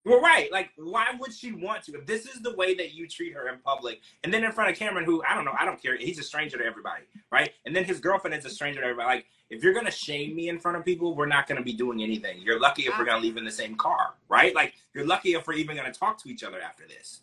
[0.04, 0.50] Well, right.
[0.50, 1.96] Like, why would she want to?
[1.96, 4.70] If this is the way that you treat her in public, and then in front
[4.70, 5.98] of Cameron, who I don't know, I don't care.
[5.98, 7.52] He's a stranger to everybody, right?
[7.66, 9.16] And then his girlfriend is a stranger to everybody.
[9.16, 12.02] Like, if you're gonna shame me in front of people, we're not gonna be doing
[12.02, 12.40] anything.
[12.40, 14.54] You're lucky if we're gonna leave in the same car, right?
[14.54, 17.20] Like, you're lucky if we're even gonna talk to each other after this.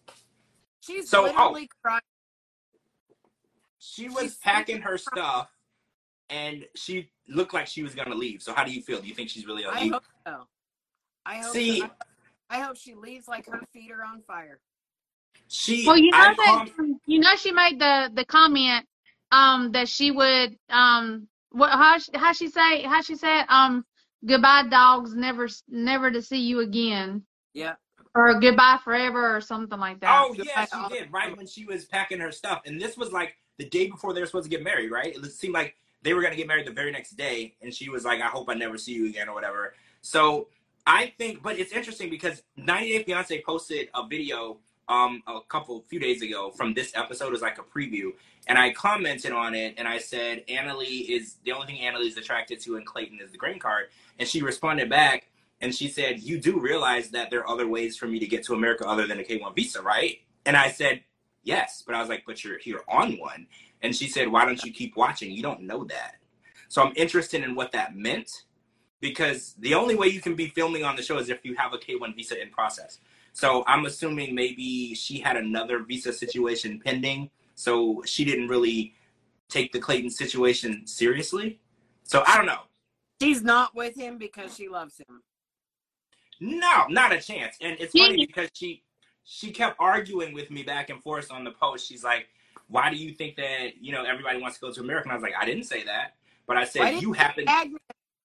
[0.82, 1.26] She's So, oh.
[1.26, 2.02] literally crying.
[3.80, 5.50] She was She's packing her stuff,
[6.30, 8.42] and she looked like she was gonna leave.
[8.42, 9.00] So, how do you feel?
[9.02, 10.48] Do you think she's really gonna I hope so.
[11.26, 11.90] I hope See- so.
[12.50, 14.60] I hope she leaves like her feet are on fire.
[15.48, 15.86] She.
[15.86, 18.86] Well, you know I that calm- you know she made the the comment
[19.32, 23.84] um that she would um what how she- how she say how she said um
[24.26, 27.24] goodbye dogs never never to see you again.
[27.54, 27.76] Yeah.
[28.14, 30.24] or goodbye forever or something like that.
[30.24, 31.12] Oh Goodbye yeah, she all- did.
[31.12, 34.20] Right when she was packing her stuff, and this was like the day before they
[34.20, 34.92] were supposed to get married.
[34.92, 35.16] Right?
[35.16, 38.06] It seemed like they were gonna get married the very next day, and she was
[38.06, 39.76] like, "I hope I never see you again" or whatever.
[40.02, 40.48] So
[40.88, 45.82] I think, but it's interesting because 90 Day Fiance posted a video um a couple
[45.90, 48.12] few days ago from this episode as like a preview,
[48.48, 52.18] and I commented on it and I said Anali is the only thing Anali is
[52.18, 53.88] attracted to and Clayton is the green card,
[54.20, 55.28] and she responded back
[55.62, 58.44] and she said, "You do realize that there are other ways for me to get
[58.46, 61.04] to America other than a K1 visa, right?" And I said,
[61.44, 63.48] "Yes," but I was like, "But you're here on one."
[63.82, 65.32] And she said, "Why don't you keep watching?
[65.32, 66.16] You don't know that."
[66.70, 68.44] So I'm interested in what that meant
[69.00, 71.74] because the only way you can be filming on the show is if you have
[71.74, 73.00] a K1 visa in process.
[73.34, 78.96] So I'm assuming maybe she had another visa situation pending, so she didn't really
[79.50, 81.60] take the Clayton situation seriously.
[82.04, 82.62] So I don't know.
[83.22, 85.22] She's not with him because she loves him.
[86.40, 87.58] No, not a chance.
[87.62, 88.84] And it's funny because she
[89.24, 91.88] she kept arguing with me back and forth on the post.
[91.88, 92.28] She's like,
[92.68, 95.16] "Why do you think that you know everybody wants to go to America?" And I
[95.16, 96.16] was like, "I didn't say that,
[96.48, 97.72] but I said you happen." Tag.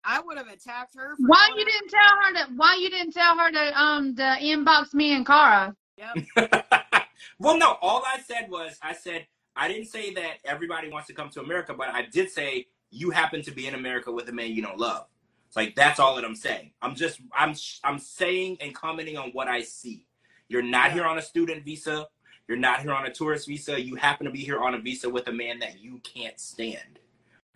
[0.06, 1.16] I would have attacked her.
[1.16, 2.54] For Why you didn't tell her to?
[2.56, 5.76] Why you didn't tell her to um to inbox me and Kara?
[7.40, 11.14] well, no, all I said was I said I didn't say that everybody wants to
[11.14, 14.32] come to America, but I did say you happen to be in America with a
[14.32, 15.08] man you don't love.
[15.48, 16.72] It's like that's all that I'm saying.
[16.82, 20.06] I'm just I'm I'm saying and commenting on what I see.
[20.50, 20.94] You're not Yeah.
[20.96, 22.08] here on a student visa.
[22.48, 23.82] You're not here on a tourist visa.
[23.82, 27.00] You happen to be here on a visa with a man that you can't stand.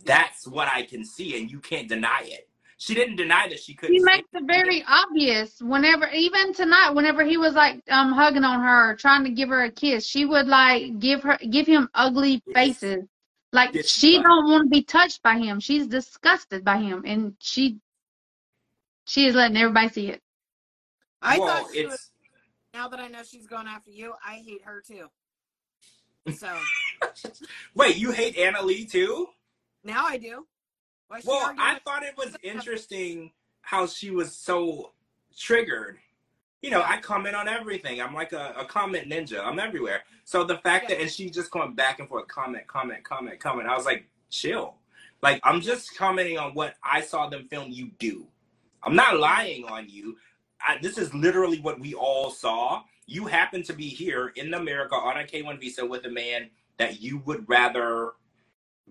[0.04, 2.48] That's what I can see, and you can't deny it.
[2.78, 3.96] She didn't deny that she couldn't.
[3.96, 8.60] He makes it very obvious whenever, even tonight, whenever he was like um hugging on
[8.60, 12.42] her, trying to give her a kiss, she would like give her give him ugly
[12.46, 12.54] Yes.
[12.54, 13.04] faces.
[13.52, 14.22] Like Yes, she right.
[14.22, 15.60] don't want to be touched by him.
[15.60, 17.78] She's disgusted by him, and she
[19.06, 20.22] she is letting everybody see it.
[21.20, 22.09] I well, thought she was.
[22.74, 25.08] Now that I know she's going after you, I hate her too.
[26.36, 26.48] So
[27.74, 27.96] wait.
[27.96, 29.28] You hate Anali too?
[29.82, 30.46] now I do.
[31.08, 34.92] Why Well, I thought it was interesting how she was so
[35.36, 35.98] triggered.
[36.62, 38.00] You know, I comment on everything.
[38.00, 39.44] I'm like a, a comment ninja.
[39.44, 40.02] I'm everywhere.
[40.24, 43.68] So the fact that and she's just going back and forth, comment, comment, comment, comment.
[43.68, 44.74] I was like, chill.
[45.22, 48.26] Like I'm just commenting on what I saw them film you do.
[48.82, 50.16] I'm not lying on you.
[50.66, 52.82] I, this is literally what we all saw.
[53.06, 57.00] You happen to be here in America on a K1 visa with a man that
[57.00, 58.12] you would rather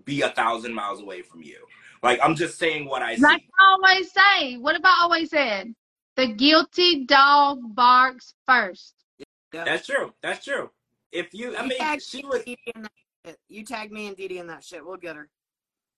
[0.04, 1.58] be a thousand miles away from you.
[2.02, 3.22] Like I'm just saying what I see.
[3.22, 5.74] Like I always say, what have I always said?
[6.16, 8.94] The guilty dog barks first.
[9.18, 9.64] Yeah.
[9.64, 10.12] That's true.
[10.22, 10.70] That's true.
[11.12, 12.36] If you, I You mean, tag she me was.
[12.36, 12.92] and Dee Dee in that
[13.26, 13.38] shit.
[13.48, 14.84] You tag me and Dee Dee in that shit.
[14.84, 15.28] We'll get her.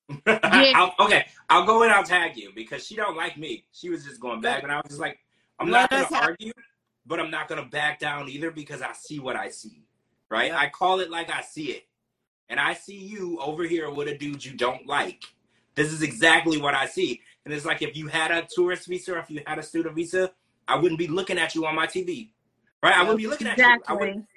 [0.27, 3.65] I'll, okay, I'll go and I'll tag you because she don't like me.
[3.73, 5.19] She was just going back, and I was just like,
[5.59, 6.53] I'm not gonna have- argue,
[7.07, 9.85] but I'm not gonna back down either because I see what I see.
[10.29, 10.49] Right?
[10.49, 10.59] Yeah.
[10.59, 11.87] I call it like I see it,
[12.49, 15.23] and I see you over here with a dude you don't like.
[15.75, 19.15] This is exactly what I see, and it's like if you had a tourist visa
[19.15, 20.33] or if you had a student visa,
[20.69, 22.31] I wouldn't be looking at you on my TV.
[22.83, 22.95] Right?
[22.95, 23.65] I wouldn't be looking at you.
[23.65, 24.29] I wouldn't, Exactly.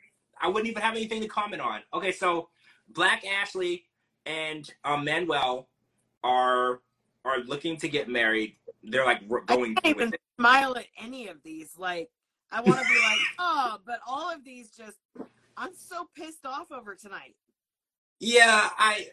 [0.41, 1.81] I wouldn't even have anything to comment on.
[1.93, 2.49] Okay, so
[2.89, 3.85] Black Ashley
[4.25, 5.67] and um, Manuel
[6.23, 6.81] are
[7.23, 8.55] are looking to get married.
[8.83, 10.21] They're like going through with it.
[10.37, 11.71] Smile at any of these.
[11.77, 12.09] Like
[12.51, 14.97] I want to be like, oh, but all of these just.
[15.57, 17.35] I'm so pissed off over tonight.
[18.19, 19.07] Yeah, I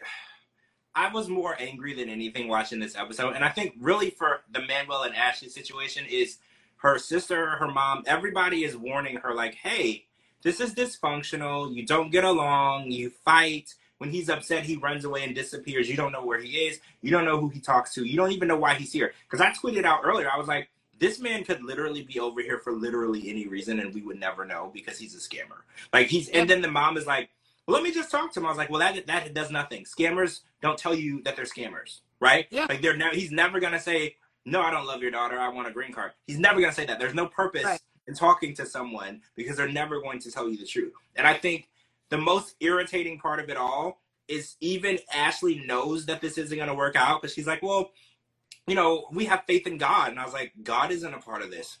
[0.95, 4.61] I was more angry than anything watching this episode, and I think really for the
[4.61, 6.37] Manuel and Ashley situation is
[6.83, 10.05] her sister, her mom, everybody is warning her like, hey,
[10.43, 11.73] this is dysfunctional.
[11.73, 12.91] You don't get along.
[12.91, 13.73] You fight.
[13.99, 15.89] When he's upset, he runs away and disappears.
[15.89, 16.81] You don't know where he is.
[17.01, 18.03] You don't know who he talks to.
[18.03, 19.13] You don't even know why he's here.
[19.25, 20.67] Because I tweeted out earlier, I was like,
[21.03, 24.45] this man could literally be over here for literally any reason, and we would never
[24.45, 25.59] know because he's a scammer.
[25.91, 27.29] Like he's, and then the mom is like,
[27.67, 28.45] well, let me just talk to him.
[28.45, 29.83] I was like, well, that that does nothing.
[29.83, 32.47] Scammers don't tell you that they're scammers, right?
[32.51, 32.67] Yeah.
[32.69, 33.13] Like they're never.
[33.13, 35.37] He's never gonna say, no, I don't love your daughter.
[35.37, 36.13] I want a green card.
[36.25, 36.99] He's never gonna say that.
[36.99, 37.81] There's no purpose Right.
[38.07, 40.93] in talking to someone because they're never going to tell you the truth.
[41.17, 41.67] And I think
[42.07, 46.73] the most irritating part of it all is even Ashley knows that this isn't gonna
[46.75, 47.91] work out because she's like, well,
[48.67, 51.41] you know, we have faith in God, and I was like, God isn't a part
[51.41, 51.79] of this.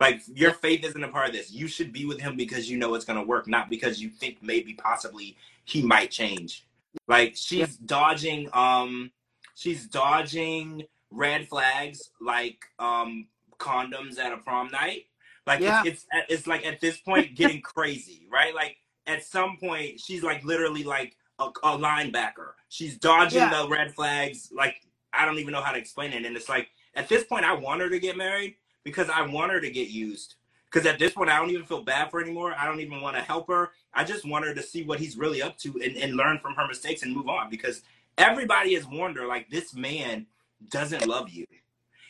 [0.00, 1.50] Like your faith isn't a part of this.
[1.50, 4.38] You should be with him because you know it's gonna work, not because you think
[4.42, 6.64] maybe possibly he might change.
[7.08, 9.10] Like she's dodging um
[9.54, 13.26] she's dodging red flags like um
[13.58, 15.06] condoms at a prom night.
[15.46, 15.82] Like Yeah.
[15.84, 18.54] it's, it's it's like at this point getting crazy, right?
[18.54, 22.52] Like at some point she's like literally like a, a linebacker.
[22.68, 23.62] She's dodging Yeah.
[23.62, 24.76] the red flags like
[25.12, 26.24] I don't even know how to explain it.
[26.24, 29.52] And it's like at this point I want her to get married because I want
[29.52, 30.36] her to get used.
[30.72, 32.54] Because at this point, I don't even feel bad for her anymore.
[32.58, 33.72] I don't even want to help her.
[33.92, 36.54] I just want her to see what he's really up to and, and learn from
[36.54, 37.50] her mistakes and move on.
[37.50, 37.82] Because
[38.16, 40.26] everybody has warned her, like, this man
[40.70, 41.44] doesn't love you.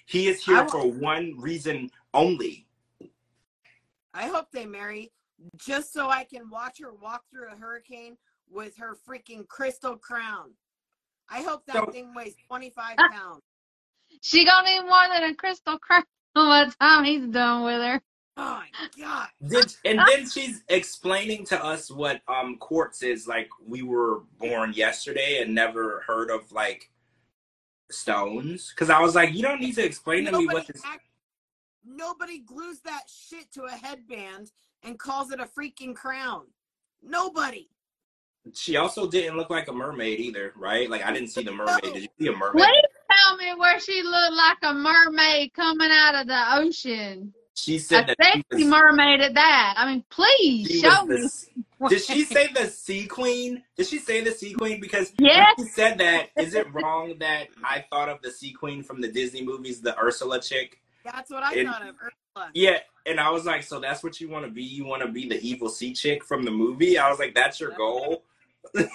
[0.07, 2.67] He is here for one reason only.
[4.15, 5.11] I hope they marry
[5.57, 8.17] just so I can watch her walk through a hurricane
[8.49, 10.53] with her freaking crystal crown.
[11.33, 13.09] I hope that So- thing weighs 25 Ah.
[13.11, 13.43] pounds.
[14.21, 18.03] She gonna need more than a crystal crown by the time he's done with her.
[18.37, 19.29] Oh my god.
[19.47, 23.27] Did, and then she's explaining to us what um quartz is.
[23.27, 26.91] Like we were born yesterday and never heard of like
[27.91, 28.71] stones.
[28.71, 30.83] Because I was like, you don't need to explain to me what this.
[30.85, 31.09] act-
[31.85, 36.47] nobody glues that shit to a headband and calls it a freaking crown.
[37.03, 37.69] Nobody.
[38.55, 40.91] She also didn't look like a mermaid either, right?
[40.91, 41.81] Like I didn't see the mermaid.
[41.83, 42.65] Did you see a mermaid?
[42.65, 47.33] Please tell me where she looked like a mermaid coming out of the ocean.
[47.55, 49.75] She A said that she sexy was, mermaid at that.
[49.77, 51.65] I mean, please show was me.
[51.81, 53.63] the, Did she say the sea queen?
[53.77, 54.81] Did she say the sea queen?
[54.81, 55.53] Because Yes.
[55.59, 59.01] when she said that, is it wrong that I thought of the sea queen from
[59.03, 60.81] the Disney movies, the Ursula chick?
[61.05, 61.95] That's what I And- thought of.
[61.97, 62.51] Ursula.
[62.55, 64.63] Yeah, and I was like, so that's what you want to be?
[64.63, 66.97] You want to be the evil sea chick from the movie?
[66.99, 68.25] I was like, that's your goal.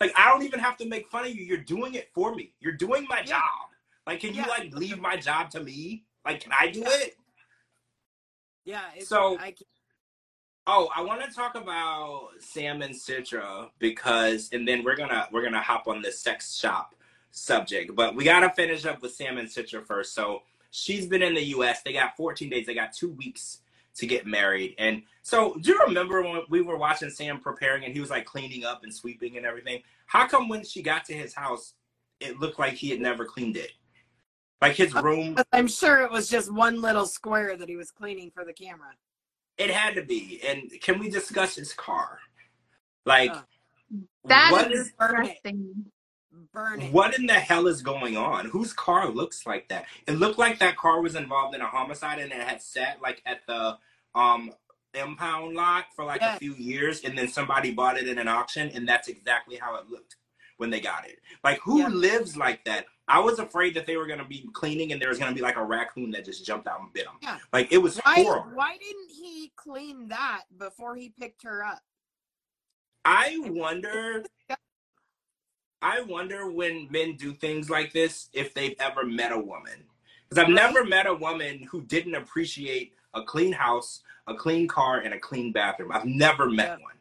[0.00, 1.44] Like, I don't even have to make fun of you.
[1.44, 2.52] You're doing it for me.
[2.60, 3.24] You're doing my Yeah.
[3.26, 3.70] job.
[4.06, 6.04] Like, can you like leave my job to me?
[6.26, 6.88] Like, can I do Yeah.
[6.90, 7.16] it?
[8.64, 8.82] Yeah.
[8.96, 9.62] It's, So- I, can't-
[10.66, 15.42] Oh, I want to talk about Sam and Citra because, and then we're gonna we're
[15.44, 16.94] gonna hop on the sex shop
[17.30, 20.14] subject, but we gotta finish up with Sam and Citra first.
[20.14, 21.82] So she's been in the U.S.
[21.82, 22.66] They got 14 days.
[22.66, 23.60] They got two weeks
[23.96, 24.74] to get married.
[24.78, 28.24] And so, do you remember when we were watching Sam preparing and he was like
[28.24, 29.82] cleaning up and sweeping and everything?
[30.06, 31.74] How come when she got to his house,
[32.20, 33.72] it looked like he had never cleaned it?
[34.60, 38.30] Like his room, I'm sure it was just one little square that he was cleaning
[38.34, 38.92] for the camera.
[39.58, 40.40] it had to be.
[40.46, 42.18] And can we discuss his car?
[43.06, 43.34] Like,
[44.24, 45.84] That is is disgusting.
[46.52, 46.92] Burn it.
[46.92, 48.46] What in the hell is going on?
[48.46, 49.86] Whose car looks like that?
[50.06, 53.22] It looked like that car was involved in a homicide and it had sat like
[53.26, 53.78] at the
[54.14, 54.52] um
[54.94, 58.70] impound lot for like a few years and then somebody bought it in an auction
[58.74, 60.16] and that's exactly how it looked
[60.56, 61.18] when they got it.
[61.42, 61.88] Like who Yeah.
[61.88, 62.86] lives like that?
[63.06, 65.56] I was afraid that they were gonna be cleaning and there was gonna be like
[65.56, 67.14] a raccoon that just jumped out and bit them.
[67.22, 67.38] Yeah.
[67.52, 68.50] Like it was Why, horrible.
[68.54, 71.80] why didn't he clean that before he picked her up?
[73.04, 74.24] I wonder.
[75.84, 79.84] I wonder when men do things like this if they've ever met a woman.
[80.30, 85.00] Because I've never met a woman who didn't appreciate a clean house, a clean car,
[85.00, 85.92] and a clean bathroom.
[85.92, 86.78] I've never met Yeah.
[86.84, 86.94] one.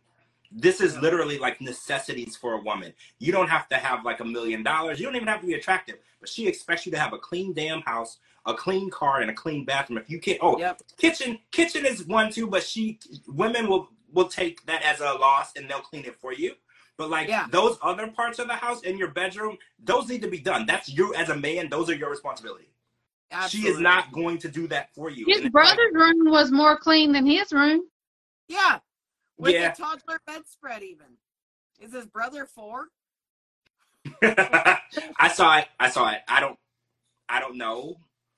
[0.51, 1.01] This is Yeah.
[1.01, 2.93] literally like necessities for a woman.
[3.19, 4.99] You don't have to have like a million dollars.
[4.99, 5.97] You don't even have to be attractive.
[6.21, 9.35] But she expects you to have a clean damn house, a clean car, and a
[9.35, 9.99] clean bathroom.
[9.99, 10.83] If you can't, oh, Yep.
[10.97, 15.55] kitchen kitchen is one too but she women will will take that as a loss
[15.57, 16.53] and they'll clean it for you
[16.97, 17.47] but like Yeah.
[17.51, 20.89] those other parts of the house in your bedroom those need to be done that's
[20.89, 22.69] you as a man those are your responsibility
[23.49, 26.29] she is not going to do that for you His And it's like- brother's room
[26.29, 27.81] was more clean than his room.
[28.47, 28.77] Yeah.
[29.37, 29.71] With Yeah.
[29.71, 31.17] the toddler bedspread, even.
[31.79, 32.89] Is his brother four?
[34.21, 36.59] i saw it i saw it i don't
[37.29, 37.95] i don't know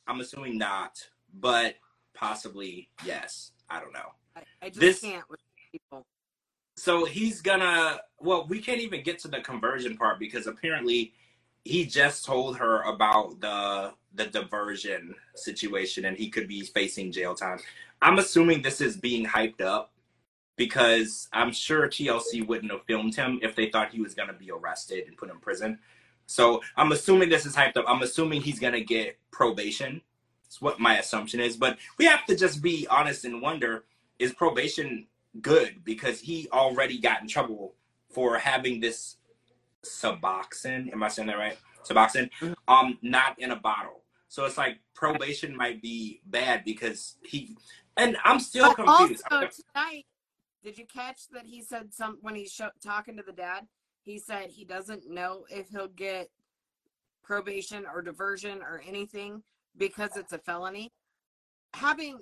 [0.07, 0.91] i'm assuming not
[1.33, 1.75] but
[2.13, 5.39] possibly yes i don't know I, I just This- can't with
[5.71, 6.05] people.
[6.75, 11.13] So he's gonna well we can't even get to the conversion part because apparently
[11.63, 17.35] he just told her about the the diversion situation and he could be facing jail
[17.35, 17.59] time.
[18.01, 19.91] I'm assuming this is being hyped up
[20.57, 24.51] because i'm sure tlc wouldn't have filmed him if they thought he was gonna be
[24.51, 25.79] arrested and put in prison.
[26.27, 27.85] So i'm assuming this is hyped up.
[27.87, 30.01] I'm assuming he's gonna get probation.
[30.43, 31.57] That's what my assumption is.
[31.57, 33.85] But we have to just be honest and wonder
[34.19, 35.07] is probation
[35.41, 37.75] good because he already got in trouble
[38.09, 39.17] for having this
[39.83, 40.91] Suboxone.
[40.91, 41.57] Am I saying that right?
[41.83, 42.29] Suboxone.
[42.39, 42.55] Mhm.
[42.67, 44.03] Um, not in a bottle.
[44.27, 47.55] So it's like probation might be bad because he.
[47.97, 49.23] And I'm still But confused.
[49.31, 50.05] also tonight,
[50.63, 53.67] did you catch that he said some when he's talking to the dad?
[54.01, 56.29] He said he doesn't know if he'll get
[57.23, 59.43] probation or diversion or anything
[59.77, 60.91] because it's a felony.
[61.73, 62.19] Having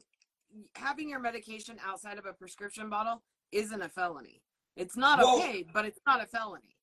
[0.75, 4.41] having your medication outside of a prescription bottle isn't a felony.
[4.75, 6.75] It's not Well- okay, but it's not a felony.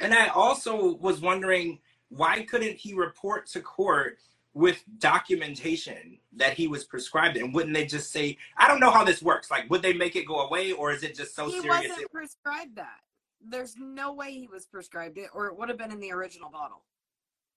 [0.00, 4.18] And I also was wondering why couldn't he report to court
[4.52, 9.04] with documentation that he was prescribed and wouldn't they just say I don't know how
[9.04, 11.60] this works like would they make it go away or is it just so he
[11.60, 13.00] serious wasn't it- prescribed that.
[13.46, 16.50] There's no way he was prescribed it, or it would have been in the original
[16.50, 16.82] bottle.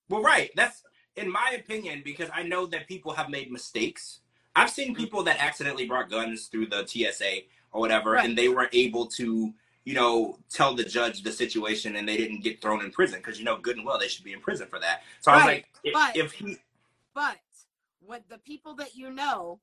[0.09, 0.51] Well, right.
[0.55, 0.83] That's
[1.15, 4.19] in my opinion because I know that people have made mistakes.
[4.57, 7.41] I've seen people that accidentally brought guns through the TSA
[7.71, 8.25] or whatever, Right.
[8.27, 9.53] and they were able to,
[9.85, 13.37] you know, tell the judge the situation, and they didn't get thrown in prison because
[13.37, 15.03] you know good and well they should be in prison for that.
[15.21, 16.57] So I was like, if, but- if he,
[17.13, 17.37] But
[17.99, 19.59] what the people that you know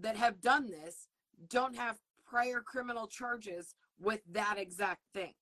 [0.00, 1.08] that have done this
[1.48, 5.34] don't have prior criminal charges with that exact thing.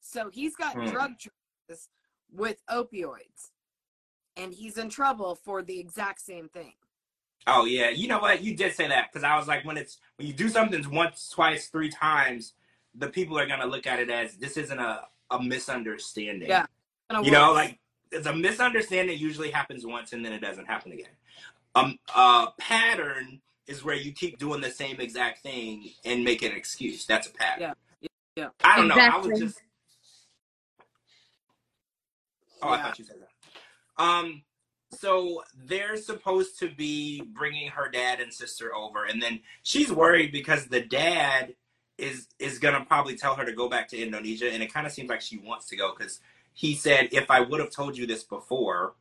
[0.00, 0.86] So he's got Hmm.
[0.86, 1.90] drug charges
[2.30, 3.50] with opioids.
[4.36, 6.74] And he's in trouble for the exact same thing.
[7.46, 9.98] Oh yeah, you know what, you did say that because I was like, when it's
[10.16, 12.54] when you do something once, twice, three times,
[12.94, 16.48] the people are gonna look at it as this isn't a a misunderstanding.
[16.48, 16.66] Yeah.
[17.22, 17.78] You know like
[18.12, 21.10] it's a misunderstanding usually happens once and then it doesn't happen again
[21.74, 26.52] um a pattern is where you keep doing the same exact thing and make an
[26.52, 28.08] excuse that's a pattern Yeah.
[28.36, 28.48] Yeah.
[28.64, 29.30] i don't know i Exactly.
[29.30, 29.60] was just
[32.62, 34.42] oh i thought you said that um
[34.92, 40.32] so they're supposed to be bringing her dad and sister over and then she's worried
[40.32, 41.54] because the dad
[41.98, 44.92] is is gonna probably tell her to go back to indonesia and it kind of
[44.92, 46.20] seems like she wants to go because
[46.52, 48.94] he said, if I would have told you this before,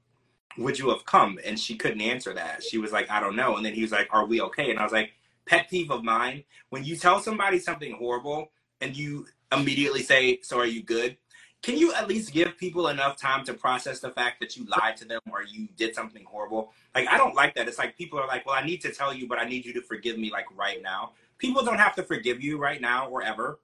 [0.57, 1.39] would you have come?
[1.45, 2.63] And she couldn't answer that.
[2.63, 3.55] She was like, I don't know.
[3.57, 4.69] And then he was like, Are we okay?
[4.69, 5.11] And I was like,
[5.45, 10.57] Pet peeve of mine when you tell somebody something horrible and you immediately say, So
[10.59, 11.17] are you good?
[11.61, 14.95] Can you at least give people enough time to process the fact that you lied
[14.97, 16.71] to them or you did something horrible?
[16.95, 17.67] Like, I don't like that.
[17.67, 19.73] It's like people are like, Well, I need to tell you, but I need you
[19.73, 21.11] to forgive me, like right now.
[21.37, 23.59] People don't have to forgive you right now or ever.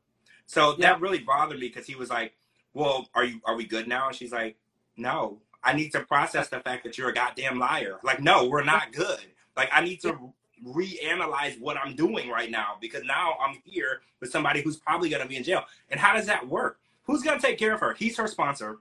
[0.46, 0.92] So Yeah.
[0.94, 2.34] that really bothered me because he was like,
[2.74, 4.08] well, are you are we good now?
[4.08, 4.58] And she's like,
[4.98, 8.00] no, I need to process the fact that you're a goddamn liar.
[8.04, 9.20] Like, no, we're not good.
[9.56, 10.34] Like, I need to
[10.66, 15.22] reanalyze what I'm doing right now because now I'm here with somebody who's probably going
[15.22, 15.64] to be in jail.
[15.90, 16.80] And how does that work?
[17.06, 17.94] Who's going to take care of her?
[17.94, 18.80] He's her sponsor.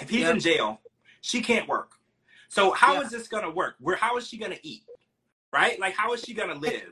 [0.00, 0.34] If he's Yep.
[0.34, 0.80] in jail,
[1.20, 1.92] she can't work.
[2.48, 3.18] So how is Yeah.
[3.18, 3.76] this going to work?
[3.78, 4.84] Where how is she going to eat?
[5.52, 5.78] Right?
[5.78, 6.90] Like, how is she going to live?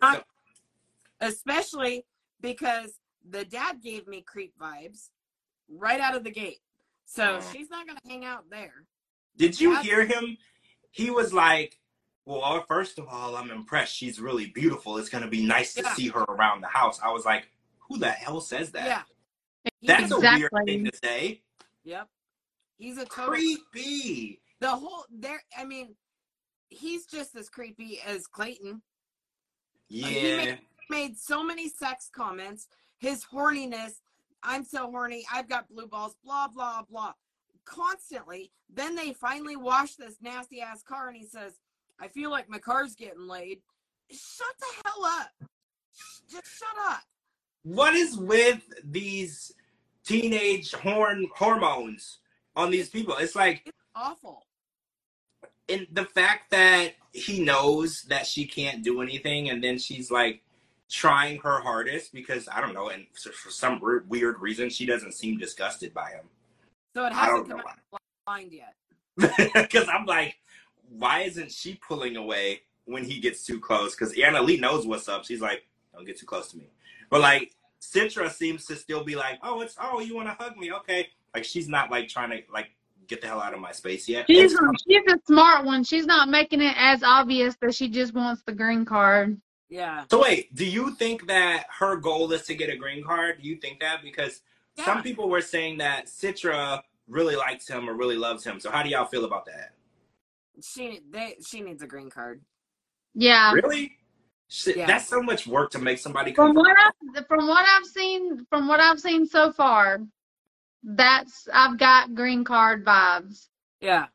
[1.21, 2.05] Especially
[2.41, 5.11] because the dad gave me creep vibes
[5.69, 6.61] right out of the gate.
[7.07, 7.51] So Oh.
[7.53, 8.85] she's not going to hang out there.
[9.37, 10.39] Did you That's- hear him?
[10.91, 11.81] He was like,
[12.25, 13.95] "Well, uh, first of all, I'm impressed.
[13.95, 14.97] She's really beautiful.
[14.99, 15.95] It's gonna be nice to Yeah.
[15.95, 17.49] see her around the house." I was like,
[17.81, 18.87] "Who the hell says that?
[18.87, 19.03] Yeah.
[19.85, 21.43] He That's is- a weird thing to say.
[21.85, 22.09] Yep.
[22.79, 25.95] He's a total Creepy." the whole there I mean,
[26.71, 28.77] he's just as creepy as Clayton.
[28.77, 28.81] Uh,
[29.91, 30.07] yeah.
[30.09, 30.59] he made-
[30.91, 32.69] Made so many sex comments,
[32.99, 34.01] his horniness,
[34.43, 37.13] I'm so horny, I've got blue balls, blah blah blah.
[37.67, 38.53] Constantly.
[38.71, 41.59] Then they finally wash this nasty ass car and he says,
[42.01, 43.61] I feel like my car's getting laid.
[44.11, 45.49] Shut the hell up.
[46.31, 47.03] Just shut up.
[47.63, 49.53] what is with these
[50.05, 52.19] teenage horn hormones
[52.57, 53.17] on these people?
[53.17, 54.45] It's like Awful.
[55.69, 60.43] and the fact that he knows that she can't do anything and then she's like
[60.91, 65.13] trying her hardest because I don't know, and for some weird, weird reason she doesn't
[65.13, 66.25] seem disgusted by him.
[66.95, 68.75] So it hasn't come out blind yet.
[69.55, 70.37] because I'm like,
[70.89, 73.95] why isn't she pulling away when he gets too close?
[73.95, 75.25] Because Anali knows what's up.
[75.25, 76.69] She's like, don't get too close to me.
[77.11, 77.53] But like
[77.93, 80.73] Citra seems to still be like, oh, it's oh, you want to hug me?
[80.73, 81.09] Okay.
[81.35, 82.69] Like she's not like trying to like
[83.07, 84.27] get the hell out of my space yet.
[84.29, 85.85] She's It's- she's a smart one.
[85.85, 89.41] She's not making it as obvious that she just wants the green card.
[89.69, 90.05] Yeah.
[90.11, 93.43] So wait, do you think that her goal is to get a green card?
[93.43, 94.03] Do you think that?
[94.03, 94.43] Because
[94.77, 94.85] Yeah.
[94.87, 98.59] some people were saying that Citra really likes him or really loves him.
[98.61, 99.73] So how do y'all feel about that?
[100.63, 102.41] She they she needs a green card.
[103.15, 103.53] Yeah.
[103.53, 103.99] Really?
[104.49, 104.87] Shit, Yeah.
[104.87, 106.49] That's so much work to make somebody come.
[106.49, 110.01] From what I from what I've seen from what I've seen so far,
[110.83, 113.49] that's I've got green card vibes.
[113.81, 114.07] Yeah.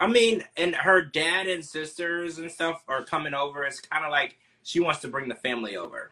[0.00, 3.64] I mean, and her dad and sisters and stuff are coming over.
[3.64, 6.10] It's kind of like she wants to bring the family over.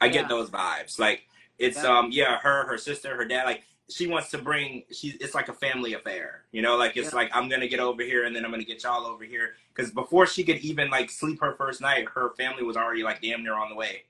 [0.00, 0.98] I get those vibes.
[0.98, 1.22] Like
[1.58, 1.98] it's Yeah.
[1.98, 3.44] um yeah, her, her sister, her dad.
[3.44, 4.82] Like she wants to bring.
[4.92, 6.42] She it's like a family affair.
[6.52, 7.16] You know, like it's Yeah.
[7.16, 9.54] like I'm gonna get over here and then I'm gonna get y'all over here.
[9.74, 13.22] Because before she could even like sleep her first night, her family was already like
[13.22, 14.02] damn near on the way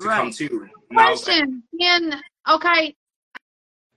[0.00, 0.34] to come Right.
[0.34, 0.68] too.
[0.90, 2.96] And I like, Question: Can okay?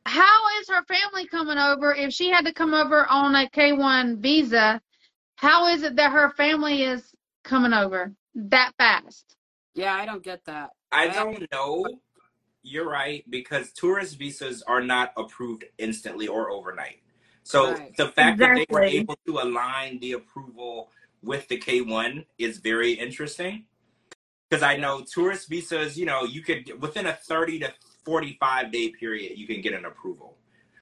[0.07, 3.74] How is her family coming over if she had to come over on a K
[3.74, 4.82] one visa?
[5.36, 7.13] How is it that her family is
[7.43, 9.36] coming over that fast?
[9.76, 10.72] Yeah, I don't get that.
[10.91, 11.86] I I- don't know.
[12.64, 17.01] You're right because tourist visas are not approved instantly or overnight.
[17.43, 17.95] So Right.
[17.97, 20.91] the fact that they were able to align the approval
[21.24, 23.66] with the K1 is very interesting.
[24.49, 27.74] Because I know tourist visas, you know, you could within a 30 to
[28.05, 30.38] 45 day period, you can get an approval.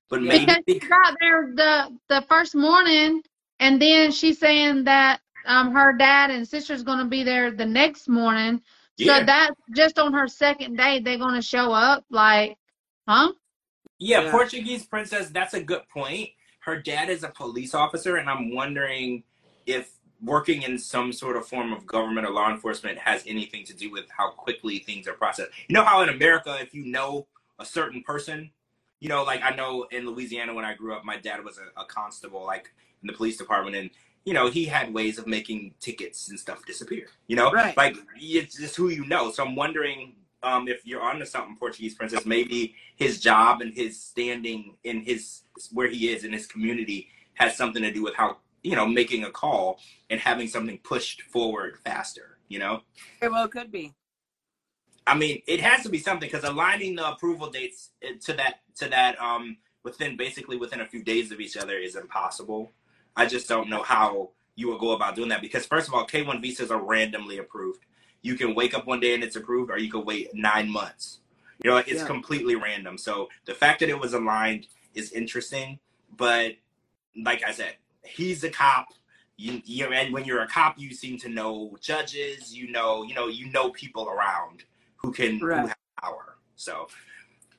[0.10, 3.22] But maybe Because she got there the the first morning,
[3.60, 8.10] and then she's saying that um her dad and sister's gonna be there the next
[8.10, 8.62] morning.
[9.00, 9.20] Yeah.
[9.20, 12.04] So that's just on her second day they're gonna show up.
[12.10, 12.58] Like,
[13.08, 13.34] huh?
[13.98, 14.32] Yeah, Yeah.
[14.32, 16.30] Portuguese princess, that's a good point.
[16.60, 19.24] Her dad is a police officer, and I'm wondering
[19.66, 23.74] if working in some sort of form of government or law enforcement has anything to
[23.74, 25.52] do with how quickly things are processed.
[25.70, 27.28] You know how in America, if you know
[27.58, 28.52] a certain person,
[29.00, 31.80] you know, like I know in Louisiana when I grew up, my dad was a,
[31.80, 33.90] a constable, like in the police department, and
[34.30, 37.08] you know, he had ways of making tickets and stuff disappear.
[37.26, 37.76] You know, Right.
[37.76, 39.32] like it's just who you know.
[39.32, 44.00] So I'm wondering um, if you're onto something, Portuguese princess, maybe his job and his
[44.00, 48.38] standing in his where he is in his community has something to do with how
[48.62, 49.80] you know making a call
[50.12, 52.38] and having something pushed forward faster.
[52.50, 52.82] You know,
[53.20, 53.96] Very well, could be.
[55.08, 58.60] I mean, it has to be something because aligning the approval dates eh, to that
[58.76, 62.72] to that um within basically within a few days of each other is impossible.
[63.20, 66.08] I just don't know how you would go about doing that because first of all,
[66.08, 67.84] K1 visas are randomly approved.
[68.22, 71.20] You can wake up one day and it's approved, or you could wait nine months.
[71.62, 72.08] You know, it's Yeah.
[72.08, 72.98] completely random.
[72.98, 75.80] So the fact that it was aligned is interesting,
[76.16, 76.56] but
[77.22, 78.88] like I said, he's a cop.
[79.36, 82.56] You, you and when you're a cop, you seem to know judges.
[82.56, 84.64] You know, you know, you know people around
[84.96, 86.38] who can who have power.
[86.56, 86.88] So,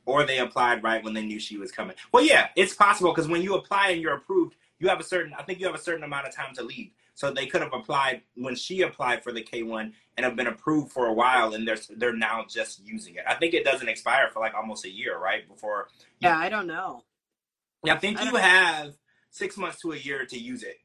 [0.06, 1.96] or they applied right when they knew she was coming.
[2.12, 5.33] Well, yeah, it's possible because when you apply and you're approved, you have a certain.
[5.39, 6.91] I think you have a certain amount of time to leave.
[7.14, 10.91] So they could have applied when she applied for the K1 and have been approved
[10.91, 13.24] for a while, and they're they're now just using it.
[13.28, 15.47] I think it doesn't expire for like almost a year, right?
[15.47, 17.05] Before Yeah, I don't know.
[17.85, 18.95] yeah, I think I you don't- have
[19.31, 20.78] six months to a year to use it.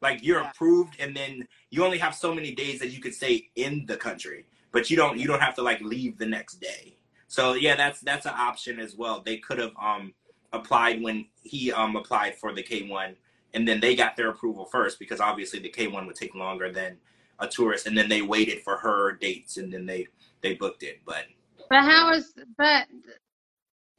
[0.00, 0.50] Like you're Yeah.
[0.50, 3.96] approved, and then you only have so many days that you could stay in the
[3.96, 6.96] country, but you don't you don't have to like leave the next day.
[7.26, 9.20] So yeah, that's that's an option as well.
[9.20, 10.14] They could have um
[10.52, 13.16] applied when he um applied for the K one,
[13.54, 16.70] and then they got their approval first because obviously the K one would take longer
[16.72, 16.96] than
[17.38, 20.06] a tourist, and then they waited for her dates, and then they
[20.42, 21.00] they booked it.
[21.04, 21.24] But
[21.70, 22.86] But how is but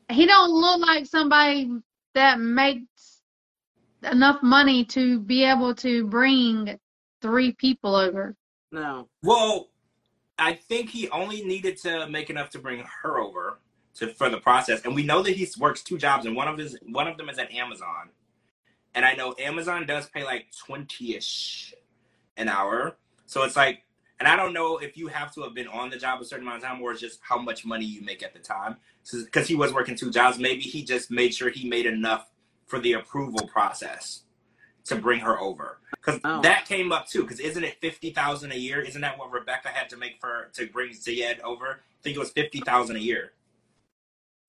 [0.09, 1.71] he don't look like somebody
[2.15, 3.21] that makes
[4.03, 6.79] enough money to be able to bring
[7.21, 8.35] three people over.
[8.71, 9.07] No.
[9.23, 9.69] Well,
[10.37, 13.59] I think he only needed to make enough to bring her over
[13.99, 16.57] to for the process, and we know that he works two jobs, and one of
[16.57, 18.09] his one of them is at Amazon,
[18.95, 21.73] and I know Amazon does pay like twenty ish
[22.37, 23.83] an hour, so it's like,
[24.19, 26.45] and I don't know if you have to have been on the job a certain
[26.47, 28.77] amount of time, or it's just how much money you make at the time,
[29.11, 30.39] because he was working two jobs.
[30.39, 32.29] Maybe he just made sure he made enough
[32.65, 34.21] for the approval process
[34.85, 36.41] to bring her over because Oh.
[36.41, 37.21] that came up too.
[37.23, 38.79] Because isn't it fifty thousand a year?
[38.81, 41.81] Isn't that what Rebecca had to make for to bring Zied over?
[41.99, 43.33] I think it was fifty thousand a year.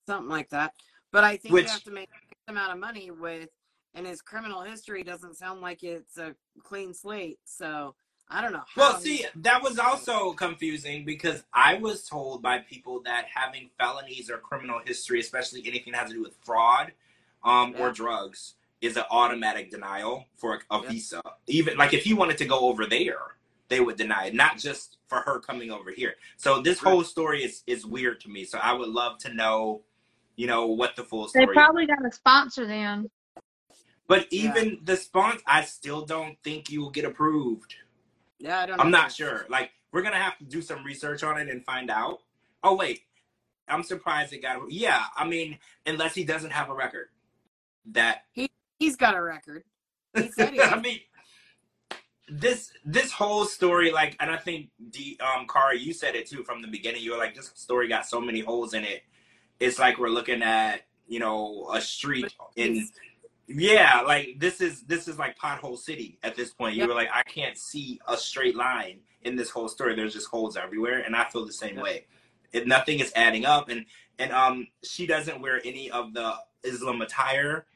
[0.07, 0.75] Something like that.
[1.13, 2.09] But I think Which- you have to make
[2.49, 3.49] a amount of money with,
[3.95, 7.39] and his criminal history doesn't sound like it's a clean slate.
[7.45, 7.95] So
[8.29, 8.63] I don't know.
[8.77, 14.31] Well, see, that was also confusing because I was told by people that having felonies
[14.31, 16.93] or criminal history, especially anything that has to do with fraud
[17.43, 20.89] um, or drugs, is an automatic denial for a, a Yeah.
[20.91, 21.23] visa.
[21.49, 23.37] Even like if he wanted to go over there,
[23.69, 26.15] they would deny it, not just for her coming over here.
[26.37, 26.91] So this Right.
[26.91, 28.45] whole story is is weird to me.
[28.45, 29.83] So I would love to know,
[30.37, 31.47] you know, what the full story.
[31.47, 33.11] They probably got a sponsor then.
[34.07, 34.51] but Yeah.
[34.51, 37.75] even the sponsor, I still don't think you will get approved.
[38.39, 38.81] yeah, I don't.
[38.81, 38.99] I'm know.
[38.99, 39.47] not sure.
[39.49, 42.21] Like, we're gonna have to do some research on it and find out.
[42.63, 43.01] Oh wait,
[43.69, 44.71] I'm surprised it got.
[44.71, 47.09] Yeah, I mean, unless he doesn't have a record.
[47.93, 49.65] That he he's got a record.
[50.17, 51.01] He said he I mean,
[52.29, 56.45] this this whole story, like, and I think the um Kara, you said it too
[56.45, 57.03] from the beginning.
[57.03, 59.03] You were like, this story got so many holes in it.
[59.61, 62.89] It's like we're looking at you know a street in
[63.49, 66.77] yeah, like this is this is like pothole city at this point.
[66.77, 66.89] You Yep.
[66.89, 69.95] were like, I can't see a straight line in this whole story.
[69.97, 71.85] There's just holes everywhere, and I feel the same Yep.
[71.85, 72.07] way.
[72.53, 73.87] It, nothing is adding up, and
[74.19, 76.35] and um, she doesn't wear any of the
[76.65, 77.67] Islam attire.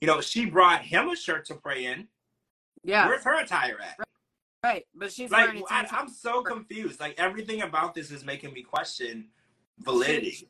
[0.00, 2.08] You know, she brought him a shirt to pray in.
[2.84, 3.98] yeah, Where's her attire at?
[4.64, 4.86] right.
[4.94, 5.86] But she's Like, I.
[5.90, 7.00] I'm so confused.
[7.00, 9.28] Like everything about this is making me question
[9.78, 10.48] validity.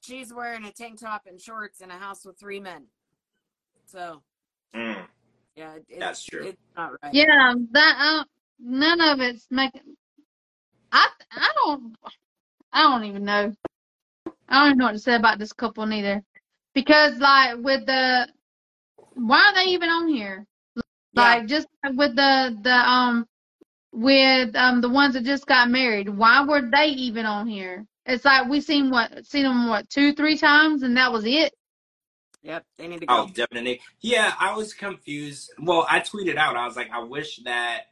[0.00, 2.84] She's wearing a tank top and shorts in a house with three men.
[3.86, 4.22] So
[4.74, 5.06] Mm,
[5.56, 6.44] yeah, it, it- That's true.
[6.44, 7.12] It's not right.
[7.14, 8.24] Yeah, that uh,
[8.60, 9.96] none of it's making.
[10.92, 11.96] I I don't
[12.72, 13.52] I don't even know.
[14.48, 16.22] I don't even know what to say about this couple neither,
[16.74, 18.28] because like with the
[19.14, 20.46] why are they even on here?
[21.14, 23.26] Like just with the the um
[23.92, 27.86] with um the ones that just got married, why were they even on here?
[28.08, 31.52] It's like we seen what seen them what two three times and that was it.
[32.42, 33.14] Yep, they need to go.
[33.14, 33.80] Oh, definitely.
[34.00, 35.50] Yeah, I was confused.
[35.60, 36.56] Well, I tweeted out.
[36.56, 37.82] I was like, I wish that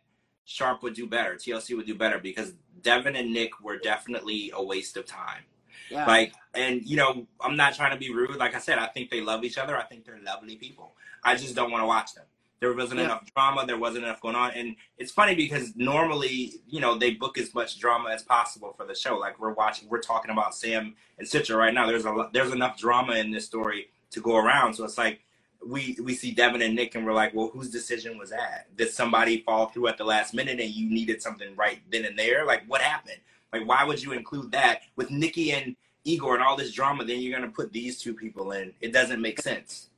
[0.47, 1.35] Sharp would do better.
[1.35, 5.43] TLC would do better because Devin and Nick were definitely a waste of time.
[5.91, 6.07] Yeah.
[6.07, 8.37] Like, and you know, I'm not trying to be rude.
[8.37, 9.77] Like I said, I think they love each other.
[9.77, 10.95] I think they're lovely people.
[11.23, 12.25] I just don't want to watch them.
[12.61, 13.07] There wasn't Yeah.
[13.07, 13.66] enough drama.
[13.66, 14.52] There wasn't enough going on.
[14.52, 18.86] And it's funny because normally, you know, they book as much drama as possible for
[18.86, 19.16] the show.
[19.18, 21.86] Like we're watching, we're talking about Sam and Citra right now.
[21.86, 24.74] There's a there's enough drama in this story to go around.
[24.74, 25.20] So it's like
[25.64, 28.74] we we see Devin and Nick, and we're like, well, whose decision was that?
[28.76, 32.18] Did somebody fall through at the last minute, and you needed something right then and
[32.18, 32.46] there?
[32.46, 33.20] Like what happened?
[33.52, 37.04] Like why would you include that with Nikki and Igor and all this drama?
[37.04, 38.72] Then you're gonna put these two people in.
[38.80, 39.90] It doesn't make sense.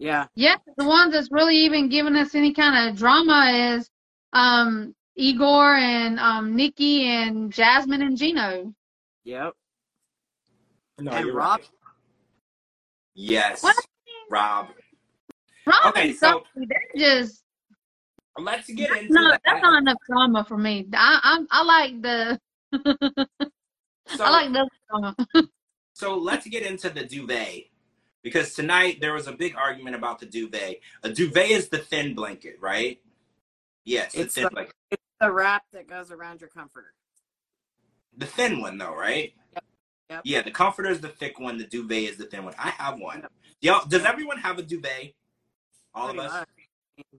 [0.00, 0.26] Yeah.
[0.34, 3.88] Yeah, the ones that's really even giving us any kind of drama is
[4.32, 8.72] um Igor and um Nikki and Jasmine and Gino.
[9.24, 9.52] Yep.
[11.00, 11.68] No, And you're Rob- right.
[13.14, 13.76] Yes, What?
[14.30, 14.68] Rob.
[15.66, 17.42] Rob Okay, and so- Sophie, they're just
[18.38, 19.40] Let's get into no, that.
[19.44, 20.86] that's not enough drama for me.
[20.94, 22.38] I I'm, I like the
[24.16, 25.16] so, I like the drama.
[25.92, 27.64] so let's get into the duvet
[28.22, 30.80] because tonight there was a big argument about the duvet.
[31.02, 33.00] A duvet is the thin blanket, right?
[33.84, 34.74] Yes, the It's thin the- blanket.
[34.90, 36.92] It's the wrap that goes around your comforter.
[38.16, 39.32] The thin one, though, right?
[39.54, 39.64] Yep.
[40.10, 40.20] Yep.
[40.24, 41.56] Yeah, the comforter is the thick one.
[41.58, 42.54] The duvet is the thin one.
[42.58, 43.26] I have one.
[43.60, 45.14] Yo, does everyone have a duvet?
[45.94, 46.32] All Pretty of us.
[46.32, 46.48] much.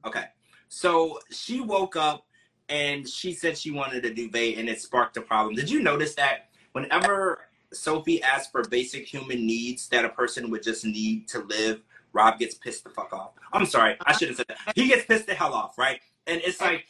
[0.05, 0.25] Okay.
[0.67, 2.25] So she woke up
[2.69, 5.55] and she said she wanted a duvet and it sparked a problem.
[5.55, 10.63] Did you notice that whenever Sophie asks for basic human needs that a person would
[10.63, 11.81] just need to live,
[12.13, 13.31] Rob gets pissed the fuck off.
[13.53, 14.73] I'm sorry, I should have said that.
[14.75, 16.01] He gets pissed the hell off, right?
[16.27, 16.85] And it's like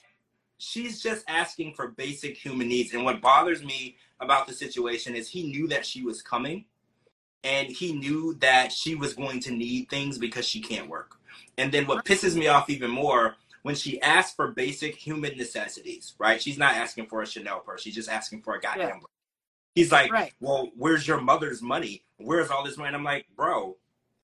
[0.57, 2.93] she's just asking for basic human needs.
[2.93, 6.65] And what bothers me about the situation is he knew that she was coming
[7.43, 11.15] and he knew that she was going to need things because she can't work.
[11.57, 16.13] And then what pisses me off even more when she asks for basic human necessities,
[16.17, 16.41] right?
[16.41, 17.81] She's not asking for a Chanel purse.
[17.81, 18.87] She's just asking for a goddamn.
[18.87, 18.99] Yeah.
[19.75, 20.33] He's like, Right.
[20.39, 22.03] well, where's your mother's money?
[22.17, 22.87] Where's all this money?
[22.87, 23.77] And I'm like, bro,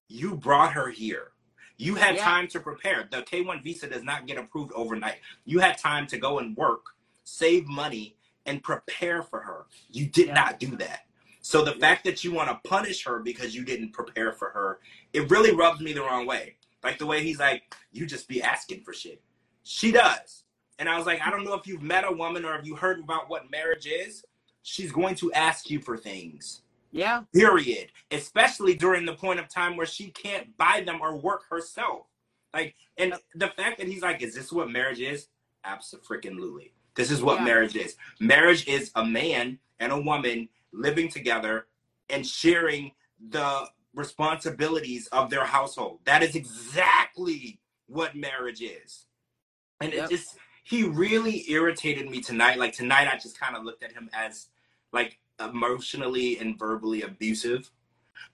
[0.08, 1.32] you brought her here.
[1.78, 2.24] You had Yeah.
[2.26, 3.08] time to prepare.
[3.10, 5.20] The K1 visa does not get approved overnight.
[5.46, 9.68] You had time to go and work, save money, and prepare for her.
[9.90, 10.34] You did Yeah.
[10.34, 11.06] not do that.
[11.42, 11.80] So the Yeah.
[11.80, 14.80] fact that you want to punish her because you didn't prepare for her,
[15.14, 16.58] it really rubs me the wrong way.
[16.84, 19.22] Like the way he's like, you just be asking for shit.
[19.64, 20.44] She does.
[20.80, 22.76] And I was like, I don't know if you've met a woman or if you
[22.76, 24.26] heard about what marriage is.
[24.70, 26.62] She's going to ask you for things.
[26.92, 27.24] Yeah.
[27.34, 27.90] Period.
[28.12, 32.08] Especially during the point of time where she can't buy them or work herself.
[32.54, 35.30] Like, and the fact that he's like, is this what marriage is?
[35.64, 36.74] Absolutely.
[36.96, 37.46] This is what Yeah.
[37.46, 37.96] marriage is.
[38.20, 41.68] Marriage is a man and a woman living together
[42.10, 42.92] and sharing
[43.30, 46.02] the responsibilities of their household.
[46.04, 49.06] That is exactly what marriage is.
[49.80, 50.06] And Yep.
[50.06, 52.60] it just, he really irritated me tonight.
[52.60, 54.50] Like, tonight, I just kind of looked at him as
[54.92, 57.70] like emotionally and verbally abusive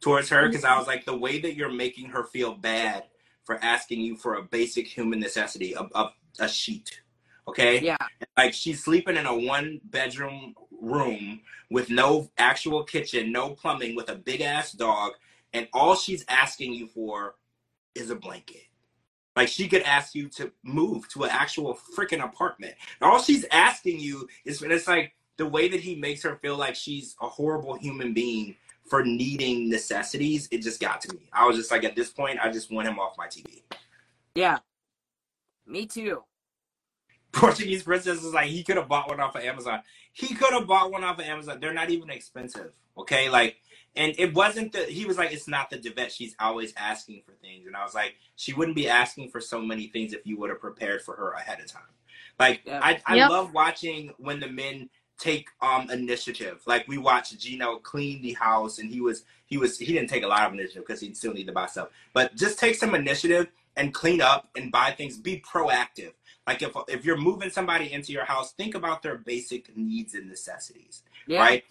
[0.02, 3.04] towards her because I was like, the way that you're making her feel bad
[3.44, 7.02] for asking you for a basic human necessity, a, a, a sheet.
[7.48, 7.82] Okay?
[7.82, 7.98] Yeah.
[8.38, 14.10] Like she's sleeping in a one bedroom room with no actual kitchen, no plumbing, with
[14.10, 15.14] a big ass dog,
[15.54, 17.36] and all she's asking you for
[17.96, 18.64] is a blanket.
[19.36, 22.76] Like she could ask you to move to an actual freaking apartment.
[23.02, 26.38] And all she's asking you is and it's like the way that he makes her
[26.38, 28.56] feel like she's a horrible human being
[28.90, 31.30] for needing necessities, it just got to me.
[31.32, 33.64] I was just like at this point, I just want him off my TV.
[34.36, 34.60] Yeah.
[35.66, 36.24] Me too.
[37.32, 39.82] Portuguese princess is like he could have bought one off of Amazon.
[40.12, 41.60] He could have bought one off of Amazon.
[41.60, 42.74] They're not even expensive.
[42.96, 43.58] Okay, like,
[43.96, 44.84] and it wasn't the.
[44.84, 46.12] He was like, it's not the duvet.
[46.12, 49.60] She's always asking for things, and I was like, she wouldn't be asking for so
[49.62, 51.82] many things if you would have prepared for her ahead of time.
[52.38, 52.80] Like, Yeah.
[52.84, 53.30] I I Yep.
[53.30, 54.90] love watching when the men
[55.20, 56.62] take um initiative.
[56.66, 60.24] Like we watched Gino clean the house, and he was he was he didn't take
[60.24, 62.96] a lot of initiative because he'd still need to buy stuff, but just take some
[62.96, 65.18] initiative and clean up and buy things.
[65.18, 66.12] Be proactive.
[66.48, 70.28] Like if if you're moving somebody into your house, think about their basic needs and
[70.28, 71.40] necessities, Yeah.
[71.40, 71.64] right?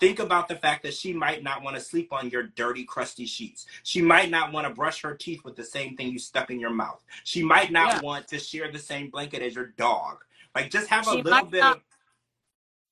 [0.00, 3.26] Think about the fact that she might not want to sleep on your dirty, crusty
[3.26, 3.66] sheets.
[3.82, 6.60] She might not want to brush her teeth with the same thing you stuck in
[6.60, 7.00] your mouth.
[7.24, 8.00] She might not Yeah.
[8.02, 10.24] want to share the same blanket as your dog.
[10.54, 11.82] Like just have a little bit not- of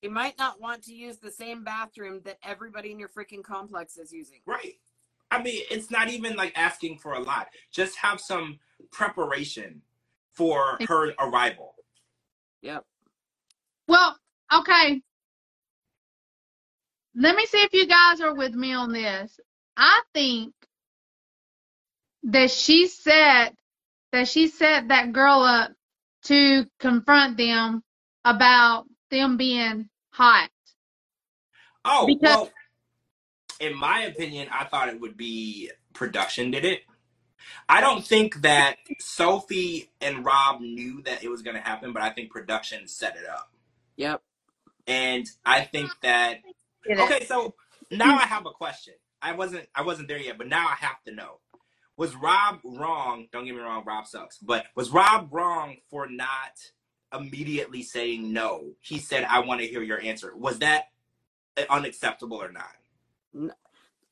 [0.02, 3.96] You might not want to use the same bathroom that everybody in your freaking complex
[3.96, 4.40] is using.
[4.46, 4.74] right.
[5.28, 7.48] I mean, it's not even like asking for a lot.
[7.72, 8.60] Just have some
[8.92, 9.82] preparation
[10.32, 11.74] for her arrival.
[12.62, 12.84] Yep.
[13.88, 14.16] Well,
[14.54, 15.00] okay.
[17.16, 19.40] Let me see if you guys are with me on this.
[19.76, 20.54] I think
[22.24, 23.50] that she said
[24.12, 25.72] that she set that girl up
[26.24, 27.82] to confront them
[28.24, 30.50] about them being hot.
[31.84, 32.52] Oh, Because- well,
[33.60, 36.82] in my opinion, I thought it would be production did it.
[37.68, 42.02] I don't think that Sophie and Rob knew that it was going to happen, but
[42.02, 43.50] I think production set it up.
[43.96, 44.22] Yep.
[44.86, 46.38] And I think that
[46.88, 47.54] okay, so
[47.90, 48.18] now hmm.
[48.18, 48.94] I have a question.
[49.20, 51.40] I wasn't I wasn't there yet, but now I have to know.
[51.96, 53.26] Was Rob wrong?
[53.32, 54.38] Don't get me wrong, Rob sucks.
[54.38, 56.52] But was Rob wrong for not
[57.16, 58.72] immediately saying no?
[58.80, 60.90] He said, "I want to hear your answer." Was that
[61.70, 63.52] unacceptable or not?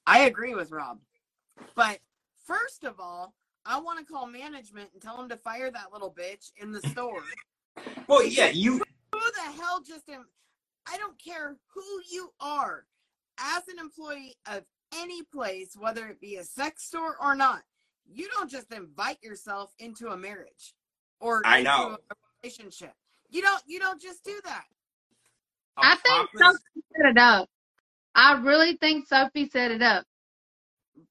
[0.06, 1.00] I agree with Rob.
[1.74, 2.00] But
[2.44, 3.34] first of all,
[3.64, 6.80] I want to call management and tell them to fire that little bitch in the
[6.88, 7.22] store.
[8.06, 8.78] Well, yeah, you
[9.12, 10.26] who the hell just am
[10.86, 12.84] I don't care who you are
[13.38, 14.62] as an employee of
[14.94, 17.62] any place, whether it be a sex store or not.
[18.06, 20.74] You don't just invite yourself into a marriage
[21.20, 21.96] or I know.
[22.44, 22.92] A relationship.
[23.30, 24.64] You don't you don't just do that.
[25.76, 27.48] I think Apocryph- Sophie set it up.
[28.14, 30.04] I really think Sophie set it up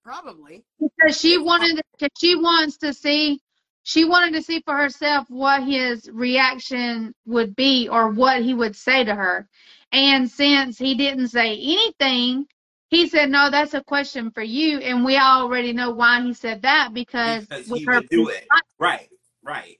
[0.03, 0.63] Probably.
[0.79, 3.41] because she wanted, cause she wants to see,
[3.83, 8.75] she wanted to see for herself what his reaction would be or what he would
[8.75, 9.47] say to her.
[9.91, 12.45] And since he didn't say anything,
[12.89, 16.61] he said, "No, that's a question for you." And we already know why he said
[16.61, 18.47] that because, because with he her would do it.
[18.79, 19.09] Right,
[19.43, 19.77] right.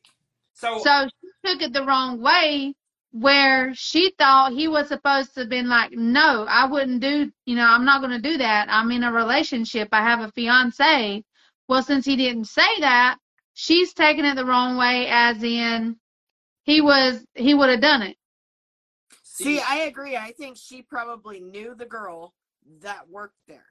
[0.54, 2.74] So, So she took it the wrong way
[3.12, 7.56] where she thought he was supposed to have been like, no, I wouldn't do, you
[7.56, 8.68] know, I'm not going to do that.
[8.70, 9.90] I'm in a relationship.
[9.92, 11.24] I have a fiance.
[11.68, 13.18] Well, since he didn't say that,
[13.54, 15.98] she's taking it the wrong way as in
[16.64, 18.18] he was, he would have done it.
[19.22, 20.18] See, I agree.
[20.18, 22.34] I think she probably knew the girl
[22.82, 23.66] that worked there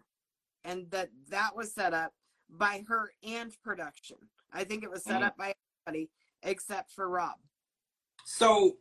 [0.65, 2.13] and that that was set up
[2.49, 4.17] by her and production.
[4.53, 5.27] I think it was set Mhm.
[5.27, 5.55] up by
[5.87, 6.11] everybody
[6.43, 7.39] except for Rob.
[8.25, 8.77] So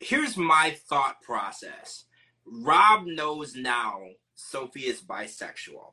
[0.00, 2.04] here's my thought process.
[2.44, 4.00] Rob knows now
[4.34, 5.92] Sophie is bisexual.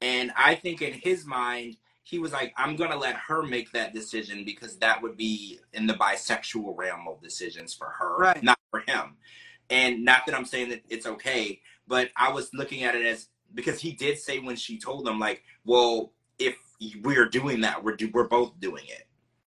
[0.00, 3.70] And I think in his mind, he was like, I'm going to let her make
[3.72, 8.42] that decision because that would be in the bisexual realm of decisions for her, Right.
[8.42, 9.16] not for him.
[9.70, 13.28] And not that I'm saying that it's okay, but I was looking at it as
[13.54, 16.56] because he did say when she told him, like, well, if
[17.02, 19.06] we're doing that, we're, do, we're both doing it.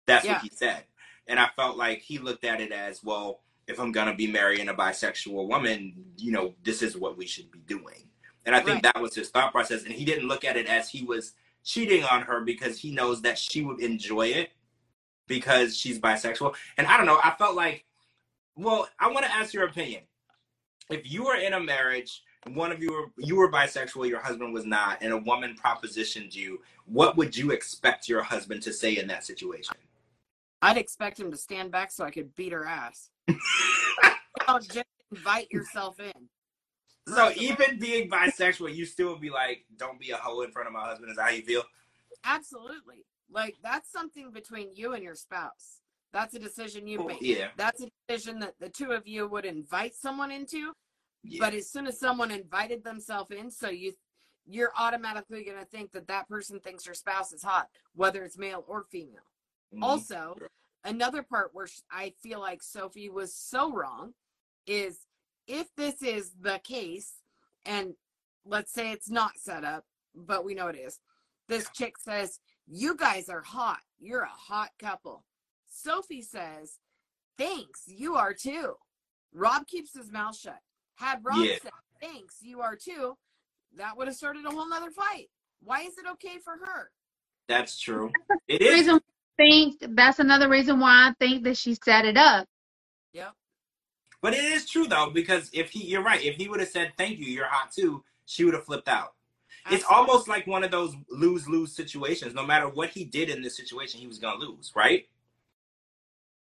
[0.06, 0.34] That's Yeah.
[0.34, 0.84] what he said.
[1.30, 4.68] And I felt like he looked at it as, well, if I'm gonna be marrying
[4.68, 8.08] a bisexual woman, you know, this is what we should be doing.
[8.44, 8.94] And I think Right.
[8.94, 9.84] that was his thought process.
[9.84, 13.22] And he didn't look at it as he was cheating on her because he knows
[13.22, 14.50] that she would enjoy it
[15.28, 16.56] because she's bisexual.
[16.76, 17.84] And I don't know, I felt like,
[18.56, 20.02] well, I want to ask your opinion.
[20.88, 24.52] If you were in a marriage, one of you were you were bisexual, your husband
[24.52, 28.96] was not, and a woman propositioned you, what would you expect your husband to say
[28.96, 29.76] in that situation?
[30.62, 33.10] I'd expect him to stand back so I could beat her ass.
[34.62, 36.28] Just invite yourself in.
[37.08, 40.68] So even being bisexual, you still would be like, "Don't be a hoe in front
[40.68, 41.62] of my husband." Is how you feel?
[42.24, 43.06] Absolutely.
[43.30, 45.80] Like that's something between you and your spouse.
[46.12, 47.18] That's a decision you make.
[47.20, 50.72] Yeah, That's a decision that the two of you would invite someone into.
[51.22, 51.38] yeah.
[51.38, 53.94] But as soon as someone invited themselves in, so you
[54.46, 58.36] you're automatically going to think that that person thinks your spouse is hot, whether it's
[58.36, 59.29] male or female.
[59.72, 59.82] Mhm.
[59.82, 60.36] Also,
[60.84, 64.14] another part where I feel like Sophie was so wrong
[64.66, 65.06] is
[65.46, 67.22] if this is the case,
[67.64, 67.94] and
[68.44, 70.98] let's say it's not set up, but we know it is.
[71.48, 73.80] This chick says, You guys are hot.
[73.98, 75.24] You're a hot couple.
[75.66, 76.78] Sophie says,
[77.36, 78.74] Thanks, you are too.
[79.32, 80.60] Rob keeps his mouth shut.
[80.96, 81.58] Had Rob Yeah.
[81.62, 83.18] said, Thanks, you are too,
[83.74, 85.30] that would have started a whole nother fight.
[85.60, 86.90] Why is it okay for her?
[87.48, 88.12] That's true.
[88.46, 89.00] It The is.
[89.40, 92.46] Reason I think that's another reason why I think that she set it up.
[93.12, 93.32] Yep.
[94.22, 96.22] But it is true though, because if he, you're right.
[96.22, 99.14] If he would have said "Thank you, you're hot too," she would have flipped out.
[99.70, 102.34] It's almost like one of those lose lose situations.
[102.34, 105.06] No matter what he did in this situation, he was gonna lose, right?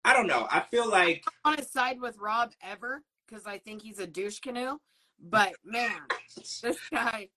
[0.03, 0.47] I don't know.
[0.49, 4.07] I feel like I'm on his side with Rob ever because I think he's a
[4.07, 4.77] douche canoe.
[5.19, 5.99] But man,
[6.35, 7.29] this guy,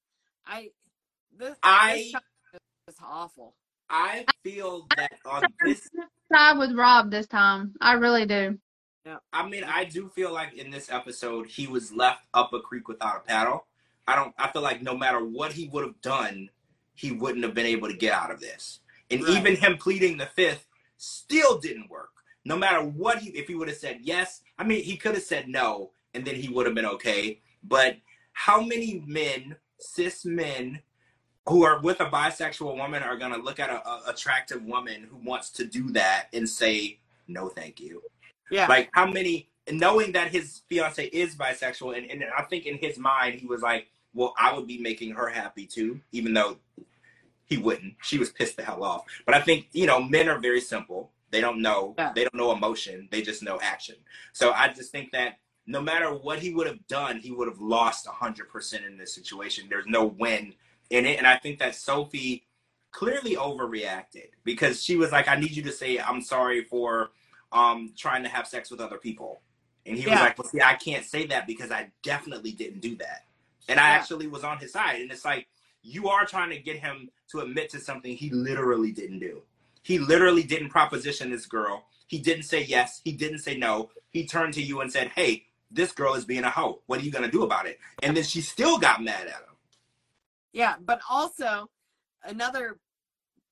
[0.47, 0.71] I
[1.37, 3.55] this, I- this guy is awful.
[3.91, 5.89] I feel that on this.
[6.33, 7.75] Side with Rob this time.
[7.81, 8.59] I really do.
[9.07, 9.19] Yeah.
[9.33, 12.89] I mean, I do feel like in this episode he was left up a creek
[12.89, 13.67] without a paddle.
[14.07, 14.35] I don't.
[14.39, 16.51] I feel like no matter what he would have done,
[16.95, 18.81] he wouldn't have been able to get out of this.
[19.11, 19.37] And Right.
[19.39, 20.67] even him pleading the fifth
[20.97, 22.11] still didn't work.
[22.45, 25.23] No matter what he, if he would have said yes, I mean, he could have
[25.25, 27.41] said no, and then he would have been okay.
[27.63, 27.97] But
[28.33, 30.81] how many men, cis men,
[31.47, 35.17] who are with a bisexual woman are gonna look at a, a attractive woman who
[35.19, 38.03] wants to do that and say, no, thank you.
[38.51, 38.67] Yeah.
[38.67, 42.99] Like how many knowing that his fiance is bisexual and, and I think in his
[42.99, 46.59] mind he was like, Well, I would be making her happy too, even though
[47.47, 47.95] he wouldn't.
[48.03, 49.05] She was pissed the hell off.
[49.27, 51.11] But I think, you know, men are very simple.
[51.31, 52.13] They don't know Yeah.
[52.15, 53.09] they don't know emotion.
[53.11, 53.97] They just know action.
[54.33, 57.61] So I just think that no matter what he would have done, he would have
[57.61, 59.67] lost hundred percent in this situation.
[59.69, 60.55] There's no win
[60.95, 61.19] in it.
[61.19, 62.47] And I think that Sophie
[62.93, 67.11] clearly overreacted because she was like, I need you to say I'm sorry for
[67.53, 69.41] um trying to have sex with other people.
[69.87, 72.97] And he was like, Well, see, I can't say that because I definitely didn't do
[72.97, 73.25] that.
[73.69, 75.01] And I actually was on his side.
[75.01, 75.49] And it's like,
[75.83, 79.43] you are trying to get him to admit to something he literally didn't do.
[79.83, 81.87] He literally didn't proposition this girl.
[82.07, 83.01] He didn't say yes.
[83.05, 83.91] He didn't say no.
[84.11, 86.81] He turned to you and said, Hey, this girl is being a hoe.
[86.87, 87.79] What are you going to do about it?
[88.03, 89.54] And then she still got mad at him.
[90.55, 91.69] Yeah, but also
[92.23, 92.79] another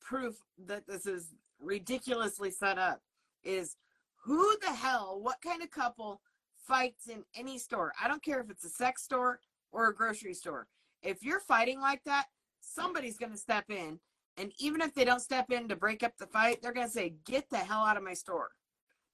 [0.01, 0.37] proof
[0.67, 3.03] that this is ridiculously set up
[3.45, 3.77] is
[4.17, 6.21] who the hell, what kind of couple
[6.67, 7.93] fights in any store?
[8.03, 9.41] I don't care if it's a sex store
[9.73, 10.69] or a grocery store.
[11.03, 12.27] If you're fighting like that,
[12.61, 13.99] somebody's going to step in.
[14.37, 16.93] And even if they don't step in to break up the fight, they're going to
[16.93, 18.51] say, Get the hell out of my store.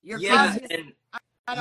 [0.02, 0.56] You're yeah.
[0.70, 0.92] And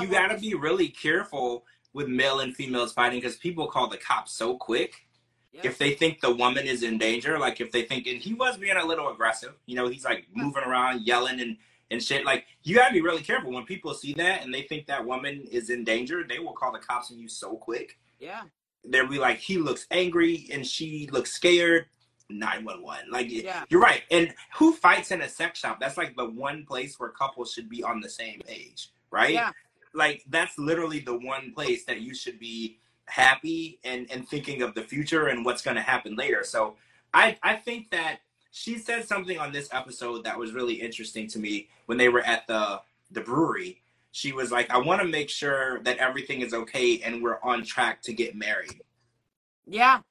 [0.02, 1.64] you got to be really careful
[1.94, 5.07] with male and females fighting because people call the cops so quick.
[5.54, 8.58] If they think the woman is in danger, like if they think, and he was
[8.58, 10.44] being a little aggressive, you know, he's like hmm.
[10.44, 11.58] moving around, yelling and
[11.90, 12.26] and shit.
[12.26, 15.46] Like you gotta be really careful when people see that and they think that woman
[15.50, 16.24] is in danger.
[16.28, 17.98] They will call the cops on you so quick.
[18.20, 18.44] yeah.
[18.90, 21.88] They'll be like, he looks angry and she looks scared.
[22.30, 23.10] Nine one one.
[23.10, 23.64] Like Yeah.
[23.70, 24.04] you're right.
[24.12, 25.80] And who fights in a sex shop?
[25.80, 29.34] That's like the one place where couples should be on the same page, right?
[29.34, 29.52] Yeah.
[29.94, 34.74] like that's literally the one place that you should be happy and and thinking of
[34.76, 36.76] the future and what's going to happen later so
[37.14, 38.20] i i think that
[38.52, 42.22] she said something on this episode that was really interesting to me when they were
[42.22, 42.82] at the
[43.12, 43.82] the brewery
[44.12, 47.64] she was like i want to make sure that everything is okay and we're on
[47.64, 48.82] track to get married
[49.66, 50.02] Yeah.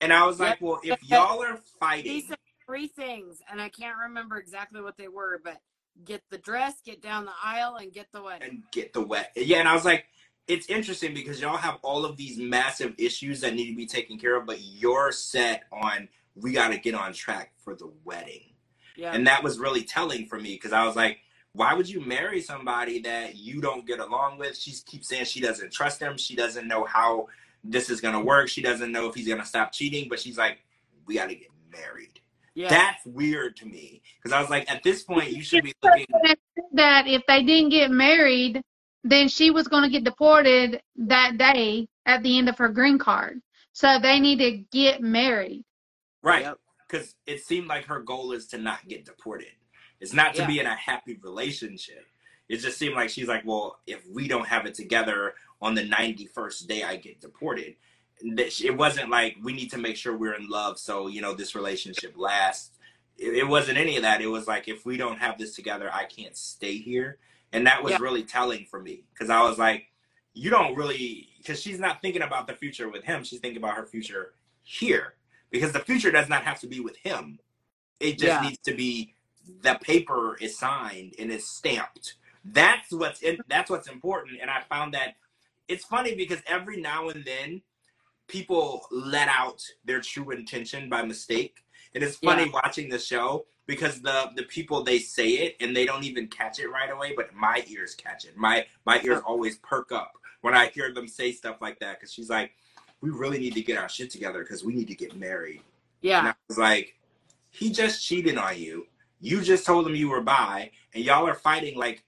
[0.00, 2.36] and i was like well if y'all are fighting said
[2.66, 5.58] three things, and I can't remember exactly what they were, but
[6.04, 8.48] get the dress, get down the aisle, and get the wedding.
[8.48, 9.32] and get the wet.
[9.36, 10.06] Yeah, and I was like,
[10.48, 14.18] it's interesting because y'all have all of these massive issues that need to be taken
[14.18, 18.52] care of, but you're set on we got to get on track for the wedding.
[18.96, 19.12] Yeah.
[19.12, 21.18] And that was really telling for me because I was like,
[21.52, 24.56] why would you marry somebody that you don't get along with?
[24.56, 26.16] She keeps saying she doesn't trust him.
[26.16, 27.28] She doesn't know how
[27.62, 28.48] this is going to work.
[28.48, 30.60] She doesn't know if he's going to stop cheating, but she's like,
[31.06, 32.20] we got to get married.
[32.54, 32.68] yeah.
[32.68, 36.06] That's weird to me because I was like, at this point, you should be looking.
[36.72, 38.62] that if they didn't get married,
[39.04, 42.98] then she was going to get deported that day at the end of her green
[42.98, 43.40] card.
[43.72, 45.64] So they need to get married.
[46.22, 46.42] Right.
[46.42, 46.58] Yep.
[46.88, 49.48] Because it seemed like her goal is to not get deported.
[50.00, 50.46] It's not to Yeah.
[50.46, 52.06] be in a happy relationship.
[52.48, 55.82] It just seemed like she's like, well, if we don't have it together on the
[55.88, 57.76] 91st day I get deported,
[58.20, 61.54] it wasn't like we need to make sure we're in love so, you know, this
[61.54, 62.78] relationship lasts.
[63.16, 64.20] It, it wasn't any of that.
[64.20, 67.18] It was like, if we don't have this together, I can't stay here.
[67.52, 67.98] And that was Yeah.
[68.00, 69.88] really telling for me because I was like,
[70.34, 73.24] you don't really, because she's not thinking about the future with him.
[73.24, 75.14] She's thinking about her future here
[75.50, 77.38] because the future does not have to be with him.
[78.00, 78.42] It just Yeah.
[78.42, 79.14] needs to be
[79.60, 82.14] the paper is signed and is stamped.
[82.44, 84.40] That's what's in, that's what's important.
[84.40, 85.16] And I found that
[85.68, 87.62] it's funny because every now and then
[88.28, 91.58] people let out their true intention by mistake.
[91.94, 95.86] And it's funny watching the show because the the people they say it and they
[95.86, 98.36] don't even catch it right away, but my ears catch it.
[98.36, 102.12] My my ears always perk up when I hear them say stuff like that because
[102.12, 102.52] she's like,
[103.00, 105.62] "We really need to get our shit together because we need to get married."
[106.02, 106.26] And yeah.
[106.26, 106.94] I was like,
[107.50, 108.86] he just cheated on you.
[109.20, 112.02] You just told him you were bi, and y'all are fighting like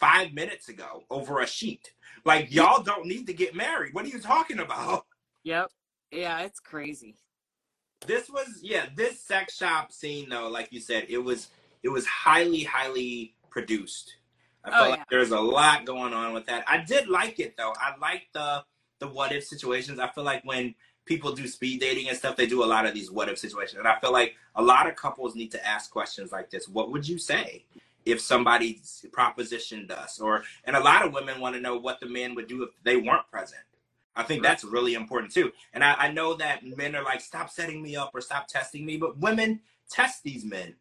[0.00, 1.92] five minutes ago over a sheet.
[2.24, 3.94] Like y'all don't need to get married.
[3.94, 5.06] What are you talking about?
[5.44, 5.70] Yep.
[6.10, 7.16] Yeah, it's crazy.
[8.06, 11.48] This was yeah, this sex shop scene though, like you said, it was
[11.82, 14.16] it was highly, highly produced.
[14.64, 14.90] I Oh, felt yeah.
[14.96, 16.64] like there's a lot going on with that.
[16.68, 17.74] I did like it though.
[17.76, 18.64] I like the
[18.98, 19.98] the what if situations.
[19.98, 20.74] I feel like when
[21.04, 23.78] people do speed dating and stuff, they do a lot of these what if situations.
[23.78, 26.68] And I feel like a lot of couples need to ask questions like this.
[26.68, 27.64] What would you say
[28.04, 28.80] if somebody
[29.10, 30.20] propositioned us?
[30.20, 32.70] Or and a lot of women want to know what the men would do if
[32.84, 33.62] they weren't present.
[34.14, 35.52] I think that's really important too.
[35.72, 38.84] And I, I know that men are like, stop setting me up or stop testing
[38.84, 39.60] me, but women
[39.90, 40.74] test these men.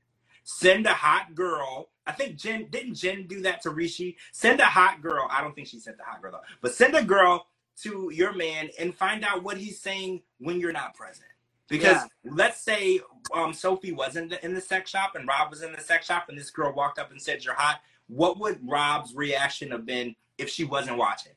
[0.43, 1.89] Send a hot girl.
[2.05, 4.17] I think Jen didn't Jen do that to Rishi?
[4.31, 5.27] Send a hot girl.
[5.29, 7.47] I don't think she sent the hot girl though, but send a girl
[7.83, 11.27] to your man and find out what he's saying when you're not present.
[11.69, 12.99] Because let's say
[13.33, 16.37] um, Sophie wasn't in the sex shop and Rob was in the sex shop and
[16.37, 17.79] this girl walked up and said you're hot.
[18.07, 21.31] what would Rob's reaction have been if she wasn't watching?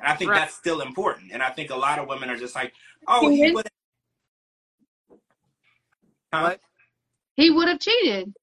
[0.00, 0.40] And I think Right.
[0.40, 1.32] that's still important.
[1.32, 2.74] And I think a lot of women are just like,
[3.08, 3.66] oh, he would.
[6.32, 6.44] Huh?
[6.44, 6.60] What?
[7.36, 8.34] He would have cheated.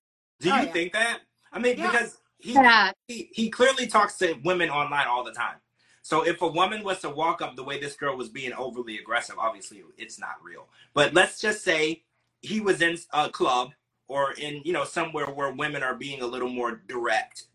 [0.42, 0.74] Do you Oh, yeah.
[0.74, 1.22] think that?
[1.54, 1.92] I mean, Yeah.
[1.92, 2.92] because he, Yeah.
[3.08, 5.58] he he clearly talks to women online all the time.
[6.04, 9.00] So if a woman was to walk up the way this girl was being overly
[9.00, 10.70] aggressive, obviously it's not real.
[10.96, 12.04] But let's just say
[12.44, 13.72] he was in a club
[14.10, 17.46] or in you know somewhere where women are being a little more direct,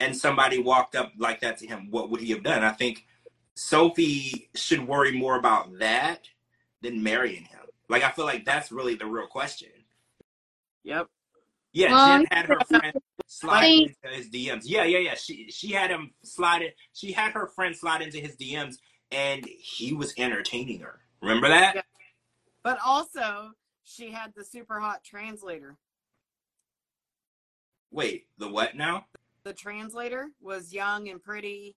[0.00, 1.88] and somebody walked up like that to him.
[1.90, 2.64] What would he have done?
[2.64, 3.06] I think
[3.58, 6.28] Sophie should worry more about that
[6.80, 7.58] than marrying him.
[7.88, 9.70] Like I feel like that's really the real question.
[10.84, 11.08] Yep.
[11.72, 12.92] Yeah, Well, Jen had her friend
[13.26, 14.62] slide into his DMs.
[14.64, 15.14] Yeah, yeah, yeah.
[15.14, 16.76] She she had him slide it.
[16.92, 18.76] She had her friend slide into his DMs,
[19.10, 21.00] and he was entertaining her.
[21.20, 21.74] Remember that?
[21.74, 21.82] Yeah.
[22.62, 23.50] But also,
[23.82, 25.76] she had the super hot translator.
[27.90, 29.06] Wait, the what now?
[29.42, 31.74] The translator was young and pretty,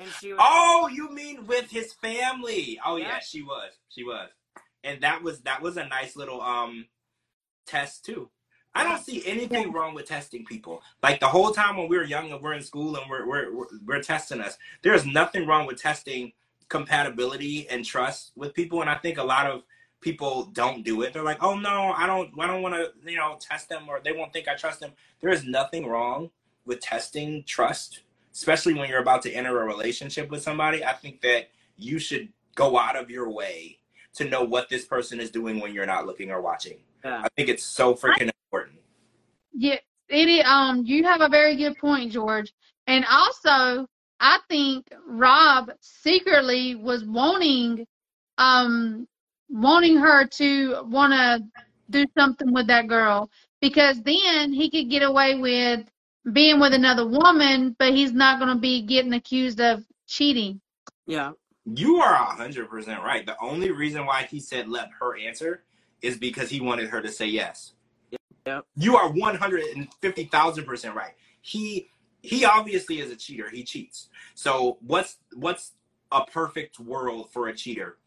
[0.00, 0.40] and she was.
[0.42, 2.78] Oh, you mean with his family?
[2.84, 3.18] Oh yeah, Yeah.
[3.20, 3.72] she was.
[3.88, 4.28] She was,
[4.84, 6.86] and that was that was a nice little um
[7.66, 8.30] test too.
[8.74, 10.82] I don't see anything wrong with testing people.
[11.02, 13.54] Like the whole time when we were young and we're in school and we're we're
[13.54, 14.56] we're, we're testing us.
[14.82, 16.32] There's nothing wrong with testing
[16.70, 18.80] compatibility and trust with people.
[18.80, 19.62] And I think a lot of
[20.00, 21.12] people don't do it.
[21.12, 24.00] They're like, oh no, I don't I don't want to you know test them or
[24.02, 24.92] they won't think I trust them.
[25.20, 26.30] There is nothing wrong
[26.64, 28.00] with testing trust,
[28.32, 30.84] especially when you're about to enter a relationship with somebody.
[30.84, 33.78] I think that you should go out of your way
[34.14, 36.78] to know what this person is doing when you're not looking or watching.
[37.04, 37.22] Yeah.
[37.24, 38.78] I think it's so freaking important.
[39.54, 39.78] Yeah,
[40.08, 42.52] it is, um you have a very good point, George.
[42.86, 43.86] And also,
[44.20, 47.86] I think Rob secretly was wanting
[48.38, 49.06] um
[49.48, 51.42] wanting her to want to
[51.90, 53.30] do something with that girl
[53.60, 55.86] because then he could get away with
[56.30, 60.60] being with another woman, but he's not going to be getting accused of cheating.
[61.06, 61.32] Yeah.
[61.64, 63.24] You are hundred percent right.
[63.24, 65.62] The only reason why he said let her answer
[66.00, 67.74] is because he wanted her to say yes.
[68.46, 68.66] Yep.
[68.74, 71.12] You are one hundred and fifty thousand percent right.
[71.40, 71.88] He
[72.22, 73.48] he obviously is a cheater.
[73.48, 74.08] He cheats.
[74.34, 75.72] So what's what's
[76.10, 77.98] a perfect world for a cheater?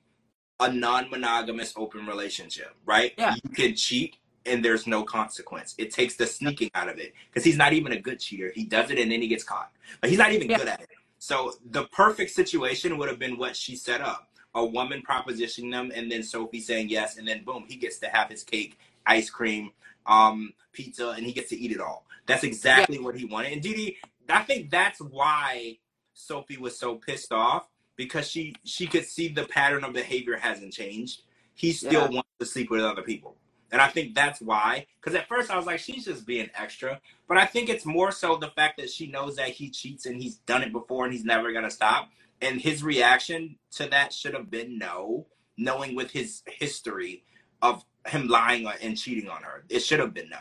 [0.59, 3.13] A non-monogamous open relationship, right?
[3.18, 3.36] Yeah.
[3.43, 5.76] You can cheat and there's no consequence.
[5.78, 8.52] It takes the sneaking out of it because he's not even a good cheater.
[8.54, 9.72] He does it and then he gets caught.
[10.02, 10.58] But he's not even Yeah.
[10.58, 10.89] good at it.
[11.20, 14.30] So the perfect situation would have been what she set up.
[14.54, 18.08] A woman propositioning them and then Sophie saying yes and then boom, he gets to
[18.08, 19.72] have his cake, ice cream,
[20.06, 22.06] um, pizza, and he gets to eat it all.
[22.26, 23.54] That's exactly what he wanted.
[23.54, 23.98] And Dee Dee,
[24.30, 25.78] I think that's why
[26.14, 30.74] Sophie was so pissed off because she she could see the pattern of behavior hasn't
[30.74, 31.22] changed.
[31.54, 32.08] He still Yeah.
[32.08, 33.38] wants to sleep with other people.
[33.72, 34.86] And I think that's why.
[35.01, 37.01] Because at first I was like, she's just being extra.
[37.28, 40.22] But I think it's more so the fact that she knows that he cheats and
[40.22, 42.09] he's done it before and he's never going to stop.
[42.41, 45.26] And his reaction to that should have been no,
[45.57, 47.24] knowing with his history
[47.61, 49.63] of him lying and cheating on her.
[49.70, 50.39] It should have been no.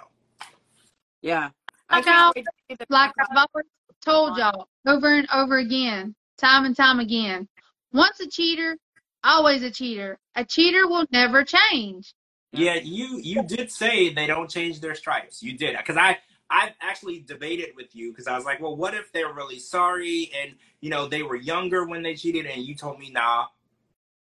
[1.22, 1.50] Yeah.
[1.88, 3.66] I Like can't how- wait to see the Like I've always
[4.04, 7.48] told y'all over and over again, time and time again.
[7.92, 8.76] Once a cheater,
[9.22, 10.18] always a cheater.
[10.34, 12.12] A cheater will never change.
[12.54, 15.42] Yeah, you you did say they don't change their stripes.
[15.42, 16.18] You did because I
[16.50, 20.32] I actually debated with you because I was like, well, what if they're really sorry
[20.40, 23.46] and you know they were younger when they cheated, and you told me, nah,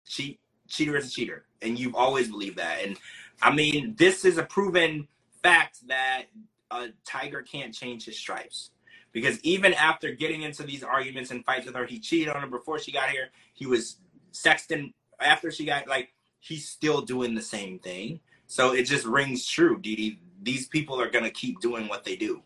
[0.07, 0.39] cheat
[0.69, 2.79] cheater is a cheater, and you've always believed that.
[2.83, 2.97] And
[3.41, 5.07] I mean, this is a proven
[5.43, 6.25] fact that
[6.71, 8.71] a tiger can't change his stripes
[9.13, 12.47] because even after getting into these arguments and fights with her, he cheated on her
[12.47, 13.29] before she got here.
[13.53, 13.97] He was
[14.33, 16.14] sexting after she got like
[16.45, 18.19] he's still doing the same thing.
[18.47, 20.19] So it just rings true, Dee Dee.
[20.43, 22.43] These people are gonna keep doing what they do.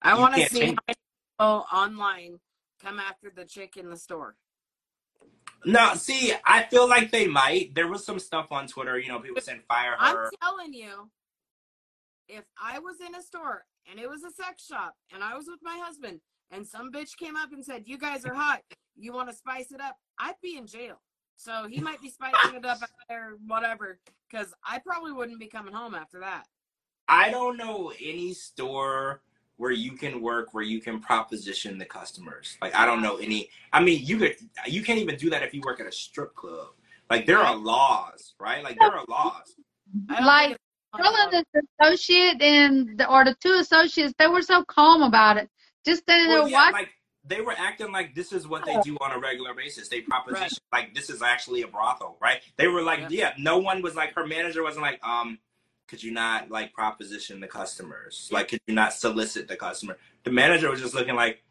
[0.00, 2.40] I want to see change- how people online
[2.80, 4.36] come after the chick in the store.
[5.64, 7.74] No, see, I feel like they might.
[7.74, 9.96] There was some stuff on Twitter, you know, people saying fire her.
[9.98, 11.10] I'm telling you,
[12.28, 15.46] if I was in a store and it was a sex shop and I was
[15.46, 18.62] with my husband and some bitch came up and said, "You guys are hot.
[18.96, 21.00] You want to spice it up?" I'd be in jail.
[21.36, 23.98] So he might be spicing it up out there, whatever.
[24.30, 26.46] Because I probably wouldn't be coming home after that.
[27.08, 29.22] I don't know any store
[29.56, 32.56] where you can work where you can proposition the customers.
[32.62, 33.48] Like I don't know any.
[33.72, 34.36] I mean, you could.
[34.66, 36.68] You can't even do that if you work at a strip club.
[37.10, 38.62] Like there are laws, right?
[38.64, 39.54] Like there are laws.
[40.08, 40.18] Like,
[40.48, 40.58] think it's-
[40.94, 45.48] Telling the associate and the, or the two associates, they were so calm about it.
[45.86, 46.72] Just standing Well, there yeah, watching.
[46.74, 46.90] like
[47.24, 49.88] they were acting like this is what they do on a regular basis.
[49.88, 52.40] They proposition like this is actually a brothel, right?
[52.56, 53.08] They were like, Yeah.
[53.10, 53.32] yeah.
[53.38, 55.38] No one was like her manager wasn't like, um,
[55.86, 58.28] could you not like proposition the customers?
[58.32, 59.98] Like, could you not solicit the customer?
[60.24, 61.42] The manager was just looking like,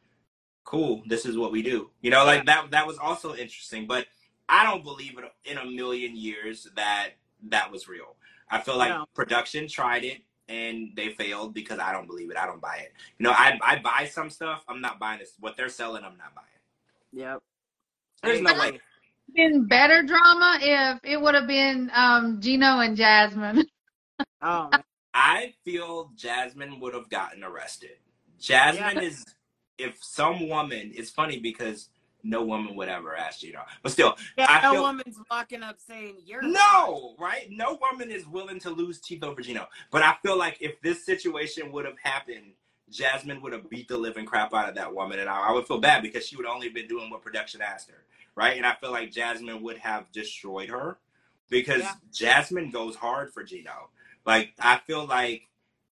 [0.63, 1.89] cool, this is what we do.
[2.01, 3.87] You know, like that that was also interesting.
[3.87, 4.07] But
[4.49, 7.11] I don't believe it in a million years that
[7.49, 8.15] that was real.
[8.49, 9.05] I feel like No.
[9.13, 10.21] production tried it
[10.51, 12.37] and they failed because I don't believe it.
[12.37, 12.93] I don't buy it.
[13.17, 14.63] You know, I I buy some stuff.
[14.67, 15.33] I'm not buying this.
[15.39, 16.47] What they're selling, I'm not buying.
[17.13, 17.39] Yep.
[18.23, 18.79] There's no way.
[19.33, 23.65] Been better drama if it would have been um Gino and Jasmine.
[24.43, 24.83] Oh, man.
[25.13, 27.97] I feel Jasmine would have gotten arrested.
[28.39, 29.01] Jasmine Yeah.
[29.01, 29.23] is
[29.77, 30.91] if some woman.
[30.95, 31.89] It's funny because
[32.23, 35.63] no woman would ever ask you Gino, but still, yeah, I no feel- woman's walking
[35.63, 37.47] up saying you're No, right?
[37.49, 39.67] No woman is willing to lose teeth over Gino.
[39.91, 42.53] But I feel like if this situation would have happened,
[42.89, 45.65] Jasmine would have beat the living crap out of that woman, and I, I would
[45.65, 48.03] feel bad because she would only have been doing what production asked her,
[48.35, 48.57] right?
[48.57, 50.99] And I feel like Jasmine would have destroyed her
[51.49, 51.93] because Yeah.
[52.11, 53.89] Jasmine goes hard for Gino.
[54.25, 55.47] Like I feel like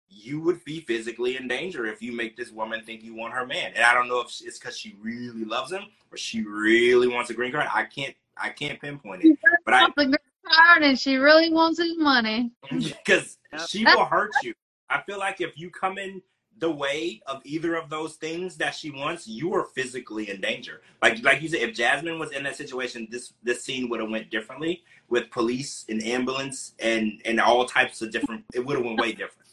[0.09, 3.45] you would be physically in danger if you make this woman think you want her
[3.45, 7.07] man, and I don't know if it's because she really loves him or she really
[7.07, 7.67] wants a green card.
[7.73, 11.79] I can't, I can't pinpoint it, but I the green card and she really wants
[11.79, 12.51] his money.
[12.71, 13.37] because
[13.67, 14.53] she will hurt you.
[14.89, 16.21] I feel like if you come in
[16.59, 20.81] the way of either of those things that she wants, you are physically in danger.
[21.01, 24.09] Like like you said, if Jasmine was in that situation, this this scene would have
[24.09, 28.43] went differently with police and ambulance and and all types of different.
[28.53, 29.48] It would have went way different.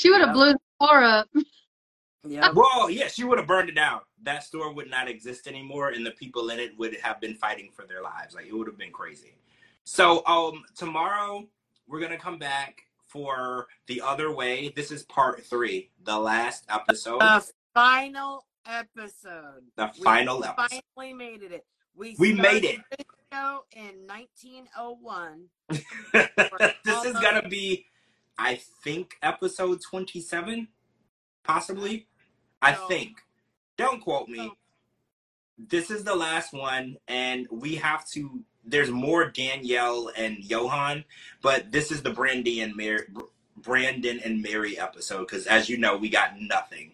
[0.00, 1.28] She would have blew the store up.
[2.26, 2.54] Yep.
[2.54, 4.00] Well, yeah, she would have burned it down.
[4.22, 7.68] That store would not exist anymore, and the people in it would have been fighting
[7.70, 8.34] for their lives.
[8.34, 9.34] Like it would have been crazy.
[9.84, 11.46] So, um, tomorrow
[11.86, 14.72] we're gonna come back for the other way.
[14.74, 17.44] This is part three, the last episode, The
[17.74, 19.64] final episode.
[19.76, 20.80] the We final episode.
[20.96, 21.66] We finally made it.
[21.94, 25.44] We We made started this show in 1901.
[26.84, 27.84] this is gonna be,
[28.40, 30.68] I think, episode twenty-seven,
[31.44, 32.06] possibly.
[32.62, 33.18] I think.
[33.76, 34.38] Don't quote me.
[34.38, 34.56] So-
[35.58, 38.40] this is the last one, and we have to.
[38.64, 41.04] There's more Danielle and Yohan,
[41.42, 43.02] but this is the Brandy and Mary,
[43.58, 46.92] Brandon and Mary episode because, as you know, we got nothing.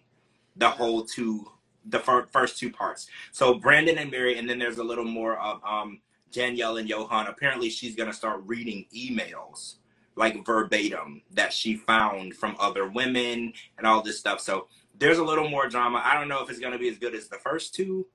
[0.56, 1.48] The whole two,
[1.84, 3.06] the fir- first two parts.
[3.30, 6.00] So Brandon and Mary, and then there's a little more of um,
[6.32, 7.28] Danielle and Yohan.
[7.28, 9.76] Apparently, she's gonna start reading emails
[10.16, 14.40] like verbatim that she found from other women and all this stuff.
[14.40, 16.02] So there's a little more drama.
[16.04, 18.06] I don't know if it's gonna be as good as the first two,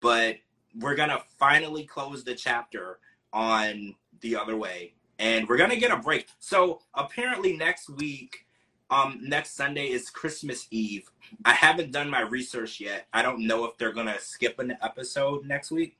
[0.00, 0.36] but
[0.78, 2.98] we're gonna finally close the chapter
[3.32, 8.46] on the other way and we're gonna get a break so apparently next week
[8.90, 11.10] um next sunday is christmas eve
[11.44, 15.44] i haven't done my research yet i don't know if they're gonna skip an episode
[15.46, 15.96] next week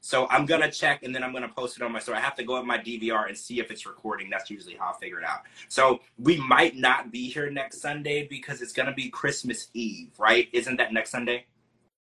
[0.00, 2.34] so i'm gonna check and then i'm gonna post it on my store i have
[2.34, 5.18] to go at my dvr and see if it's recording that's usually how i figure
[5.18, 9.68] it out so we might not be here next sunday because it's gonna be christmas
[9.74, 11.44] eve right isn't that next sunday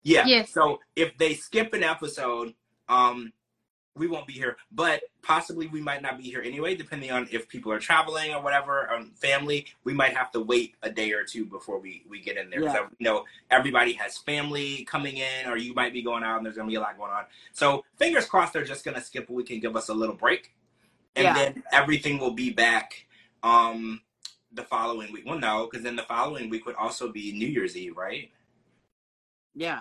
[0.05, 0.27] yeah.
[0.27, 0.51] Yes.
[0.51, 2.55] So if they skip an episode,
[2.89, 3.33] um,
[3.97, 4.57] we won't be here.
[4.73, 8.43] But possibly we might not be here anyway, depending on if people are traveling or
[8.43, 9.67] whatever, um, family.
[9.85, 12.63] We might have to wait a day or two before we we get in there.
[12.63, 12.73] Yeah.
[12.73, 16.47] So you know everybody has family coming in, or you might be going out, and
[16.47, 17.25] there's gonna be a lot going on.
[17.53, 20.55] So fingers crossed, they're just gonna skip a week and give us a little break,
[21.17, 21.35] and Yeah.
[21.35, 23.07] then everything will be back.
[23.43, 24.01] Um,
[24.53, 25.25] the following week.
[25.27, 28.31] Well, no, because then the following week would also be New Year's Eve, right?
[29.55, 29.81] Yeah.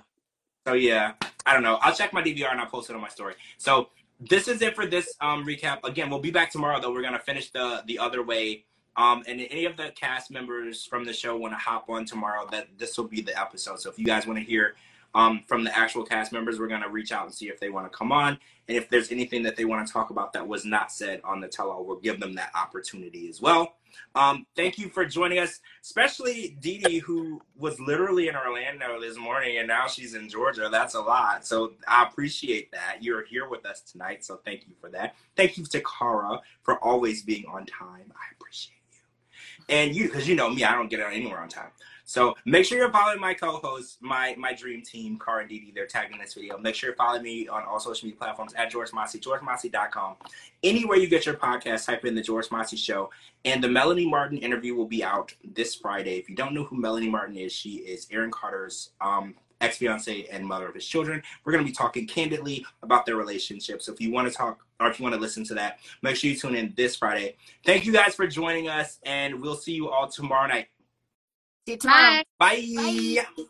[0.66, 1.14] So yeah,
[1.46, 1.76] I don't know.
[1.82, 3.36] I'll check my DVR and I'll post it on my story.
[3.58, 3.90] So
[4.30, 5.84] this is it for this um, recap.
[5.84, 6.92] Again, we'll be back tomorrow though.
[6.92, 8.66] We're gonna finish the the other way.
[8.96, 12.48] Um, and any of the cast members from the show want to hop on tomorrow,
[12.52, 13.80] that this will be the episode.
[13.80, 14.76] So if you guys want to hear
[15.16, 17.92] um, from the actual cast members, we're gonna reach out and see if they want
[17.92, 18.38] to come on.
[18.68, 21.42] And if there's anything that they want to talk about that was not said on
[21.42, 23.76] the tell-all, we'll give them that opportunity as well.
[24.16, 29.18] Um, thank you for joining us, especially Dee Dee, who was literally in Orlando this
[29.18, 30.70] morning and now she's in Georgia.
[30.72, 31.46] That's a lot.
[31.46, 32.98] So I appreciate that.
[33.02, 34.24] You're here with us tonight.
[34.24, 35.16] So thank you for that.
[35.36, 38.12] Thank you to Kara for always being on time.
[38.12, 39.00] I appreciate you.
[39.70, 41.72] And you, because you know me, I don't get out anywhere on time.
[42.14, 45.72] So make sure you're following my co-hosts, my my dream team, Kara and Dee.
[45.74, 46.60] They're tagging this video.
[46.60, 50.18] Make sure you follow me on all social media platforms at George Mossey, georgemossey.com.
[50.62, 53.10] Anywhere you get your podcast, type in the George Mossey Show.
[53.46, 56.20] And the Melanie Martin interview will be out this Friday.
[56.20, 60.28] If you don't know who Melanie Martin is, she is Aaron Carter's um, ex fiance
[60.32, 61.20] and mother of his children.
[61.44, 63.82] We're going to be talking candidly about their relationship.
[63.82, 66.16] So if you want to talk or if you want to listen to that, make
[66.16, 67.38] sure you tune in this Friday.
[67.66, 70.68] Thank you guys for joining us, and we'll see you all tomorrow night.
[71.66, 72.24] See you tomorrow.
[72.40, 72.66] Bye.
[72.76, 73.24] Bye.
[73.38, 73.44] Bye.